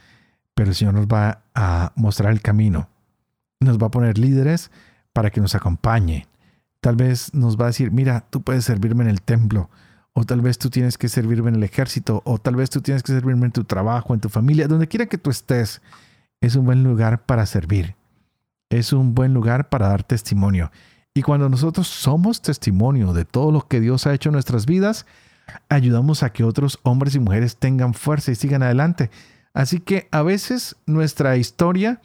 pero 0.55 0.69
el 0.69 0.75
Señor 0.75 0.93
nos 0.93 1.07
va 1.07 1.43
a 1.53 1.91
mostrar 1.95 2.31
el 2.31 2.41
camino. 2.41 2.89
Nos 3.59 3.77
va 3.77 3.87
a 3.87 3.91
poner 3.91 4.17
líderes 4.17 4.71
para 5.13 5.29
que 5.29 5.41
nos 5.41 5.53
acompañe. 5.53 6.27
Tal 6.79 6.95
vez 6.95 7.33
nos 7.33 7.57
va 7.57 7.65
a 7.65 7.67
decir, 7.67 7.91
mira, 7.91 8.25
tú 8.29 8.41
puedes 8.41 8.65
servirme 8.65 9.03
en 9.03 9.09
el 9.09 9.21
templo, 9.21 9.69
o 10.13 10.25
tal 10.25 10.41
vez 10.41 10.57
tú 10.57 10.69
tienes 10.69 10.97
que 10.97 11.09
servirme 11.09 11.49
en 11.49 11.55
el 11.55 11.63
ejército, 11.63 12.21
o 12.25 12.37
tal 12.37 12.55
vez 12.55 12.69
tú 12.69 12.81
tienes 12.81 13.03
que 13.03 13.13
servirme 13.13 13.45
en 13.45 13.51
tu 13.51 13.63
trabajo, 13.63 14.13
en 14.13 14.19
tu 14.19 14.29
familia, 14.29 14.67
donde 14.67 14.87
quiera 14.87 15.05
que 15.05 15.17
tú 15.17 15.29
estés. 15.29 15.81
Es 16.41 16.55
un 16.55 16.65
buen 16.65 16.83
lugar 16.83 17.25
para 17.25 17.45
servir. 17.45 17.95
Es 18.69 18.93
un 18.93 19.15
buen 19.15 19.33
lugar 19.33 19.69
para 19.69 19.89
dar 19.89 20.03
testimonio. 20.03 20.71
Y 21.13 21.21
cuando 21.21 21.49
nosotros 21.49 21.87
somos 21.87 22.41
testimonio 22.41 23.13
de 23.13 23.25
todo 23.25 23.51
lo 23.51 23.67
que 23.67 23.79
Dios 23.79 24.07
ha 24.07 24.13
hecho 24.13 24.29
en 24.29 24.33
nuestras 24.33 24.65
vidas, 24.65 25.05
ayudamos 25.69 26.23
a 26.23 26.31
que 26.31 26.43
otros 26.43 26.79
hombres 26.83 27.15
y 27.15 27.19
mujeres 27.19 27.57
tengan 27.57 27.93
fuerza 27.93 28.31
y 28.31 28.35
sigan 28.35 28.63
adelante. 28.63 29.11
Así 29.53 29.79
que 29.79 30.07
a 30.11 30.21
veces 30.23 30.77
nuestra 30.85 31.35
historia 31.37 32.01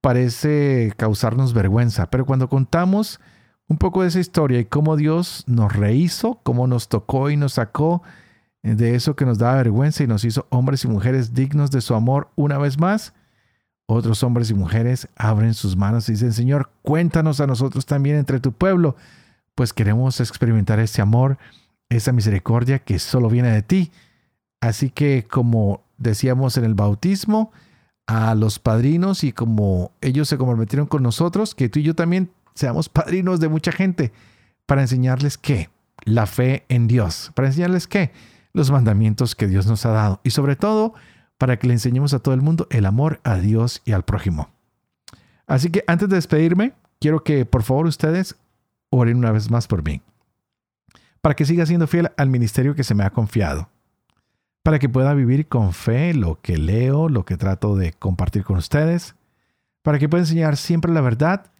parece 0.00 0.92
causarnos 0.96 1.54
vergüenza, 1.54 2.10
pero 2.10 2.26
cuando 2.26 2.48
contamos 2.48 3.20
un 3.68 3.78
poco 3.78 4.02
de 4.02 4.08
esa 4.08 4.20
historia 4.20 4.60
y 4.60 4.64
cómo 4.64 4.96
Dios 4.96 5.44
nos 5.46 5.72
rehizo, 5.72 6.40
cómo 6.42 6.66
nos 6.66 6.88
tocó 6.88 7.30
y 7.30 7.36
nos 7.36 7.54
sacó 7.54 8.02
de 8.62 8.94
eso 8.94 9.14
que 9.14 9.26
nos 9.26 9.38
daba 9.38 9.56
vergüenza 9.56 10.02
y 10.04 10.06
nos 10.06 10.24
hizo 10.24 10.46
hombres 10.50 10.84
y 10.84 10.88
mujeres 10.88 11.34
dignos 11.34 11.70
de 11.70 11.80
su 11.80 11.94
amor 11.94 12.30
una 12.34 12.58
vez 12.58 12.78
más, 12.78 13.12
otros 13.86 14.22
hombres 14.22 14.50
y 14.50 14.54
mujeres 14.54 15.08
abren 15.16 15.52
sus 15.52 15.76
manos 15.76 16.08
y 16.08 16.12
dicen, 16.12 16.32
Señor, 16.32 16.70
cuéntanos 16.82 17.40
a 17.40 17.46
nosotros 17.46 17.84
también 17.84 18.16
entre 18.16 18.40
tu 18.40 18.52
pueblo, 18.52 18.96
pues 19.54 19.72
queremos 19.72 20.20
experimentar 20.20 20.80
ese 20.80 21.02
amor, 21.02 21.38
esa 21.90 22.12
misericordia 22.12 22.78
que 22.78 22.98
solo 22.98 23.28
viene 23.28 23.50
de 23.50 23.62
ti. 23.62 23.92
Así 24.60 24.88
que 24.88 25.26
como 25.30 25.82
decíamos 25.98 26.56
en 26.56 26.64
el 26.64 26.74
bautismo, 26.74 27.52
a 28.06 28.34
los 28.34 28.58
padrinos 28.58 29.24
y 29.24 29.32
como 29.32 29.92
ellos 30.00 30.28
se 30.28 30.38
comprometieron 30.38 30.86
con 30.86 31.02
nosotros, 31.02 31.54
que 31.54 31.68
tú 31.68 31.78
y 31.78 31.84
yo 31.84 31.94
también 31.94 32.30
seamos 32.54 32.88
padrinos 32.88 33.40
de 33.40 33.48
mucha 33.48 33.72
gente 33.72 34.12
para 34.66 34.82
enseñarles 34.82 35.38
qué, 35.38 35.70
la 36.04 36.26
fe 36.26 36.64
en 36.68 36.86
Dios, 36.86 37.32
para 37.34 37.48
enseñarles 37.48 37.86
qué, 37.86 38.12
los 38.52 38.70
mandamientos 38.70 39.34
que 39.34 39.46
Dios 39.46 39.66
nos 39.66 39.84
ha 39.86 39.90
dado. 39.90 40.20
Y 40.24 40.30
sobre 40.30 40.56
todo 40.56 40.94
para 41.38 41.58
que 41.58 41.66
le 41.66 41.74
enseñemos 41.74 42.14
a 42.14 42.20
todo 42.20 42.34
el 42.34 42.42
mundo 42.42 42.66
el 42.70 42.86
amor 42.86 43.20
a 43.24 43.36
Dios 43.36 43.82
y 43.84 43.92
al 43.92 44.04
prójimo. 44.04 44.50
Así 45.46 45.70
que 45.70 45.84
antes 45.86 46.08
de 46.08 46.16
despedirme, 46.16 46.72
quiero 47.00 47.22
que 47.22 47.44
por 47.44 47.62
favor 47.62 47.86
ustedes 47.86 48.36
oren 48.90 49.18
una 49.18 49.32
vez 49.32 49.50
más 49.50 49.66
por 49.66 49.82
mí, 49.82 50.00
para 51.20 51.34
que 51.34 51.44
siga 51.44 51.66
siendo 51.66 51.86
fiel 51.86 52.12
al 52.16 52.30
ministerio 52.30 52.74
que 52.74 52.84
se 52.84 52.94
me 52.94 53.04
ha 53.04 53.10
confiado. 53.10 53.68
Para 54.62 54.78
que 54.78 54.88
pueda 54.88 55.12
vivir 55.12 55.48
con 55.48 55.74
fe 55.74 56.14
lo 56.14 56.40
que 56.40 56.56
leo, 56.56 57.10
lo 57.10 57.26
que 57.26 57.36
trato 57.36 57.76
de 57.76 57.92
compartir 57.92 58.44
con 58.44 58.56
ustedes, 58.56 59.14
para 59.82 59.98
que 59.98 60.08
pueda 60.08 60.22
enseñar 60.22 60.56
siempre 60.56 60.92
la 60.92 61.02
verdad 61.02 61.50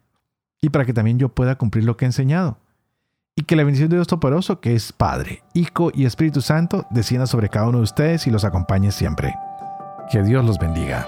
y 0.65 0.69
para 0.69 0.83
que 0.83 0.93
también 0.93 1.19
yo 1.19 1.29
pueda 1.29 1.59
cumplir 1.59 1.83
lo 1.83 1.95
que 1.95 2.05
he 2.05 2.07
enseñado. 2.07 2.57
Y 3.35 3.43
que 3.43 3.55
la 3.55 3.63
bendición 3.63 3.87
de 3.89 3.97
Dios 3.97 4.07
Toporoso, 4.07 4.61
que 4.61 4.73
es 4.73 4.91
Padre, 4.93 5.43
Hijo 5.53 5.91
y 5.93 6.05
Espíritu 6.05 6.41
Santo, 6.41 6.87
descienda 6.89 7.27
sobre 7.27 7.49
cada 7.49 7.67
uno 7.67 7.77
de 7.77 7.83
ustedes 7.83 8.25
y 8.25 8.31
los 8.31 8.45
acompañe 8.45 8.91
siempre. 8.91 9.35
Que 10.11 10.23
Dios 10.23 10.43
los 10.43 10.57
bendiga. 10.57 11.05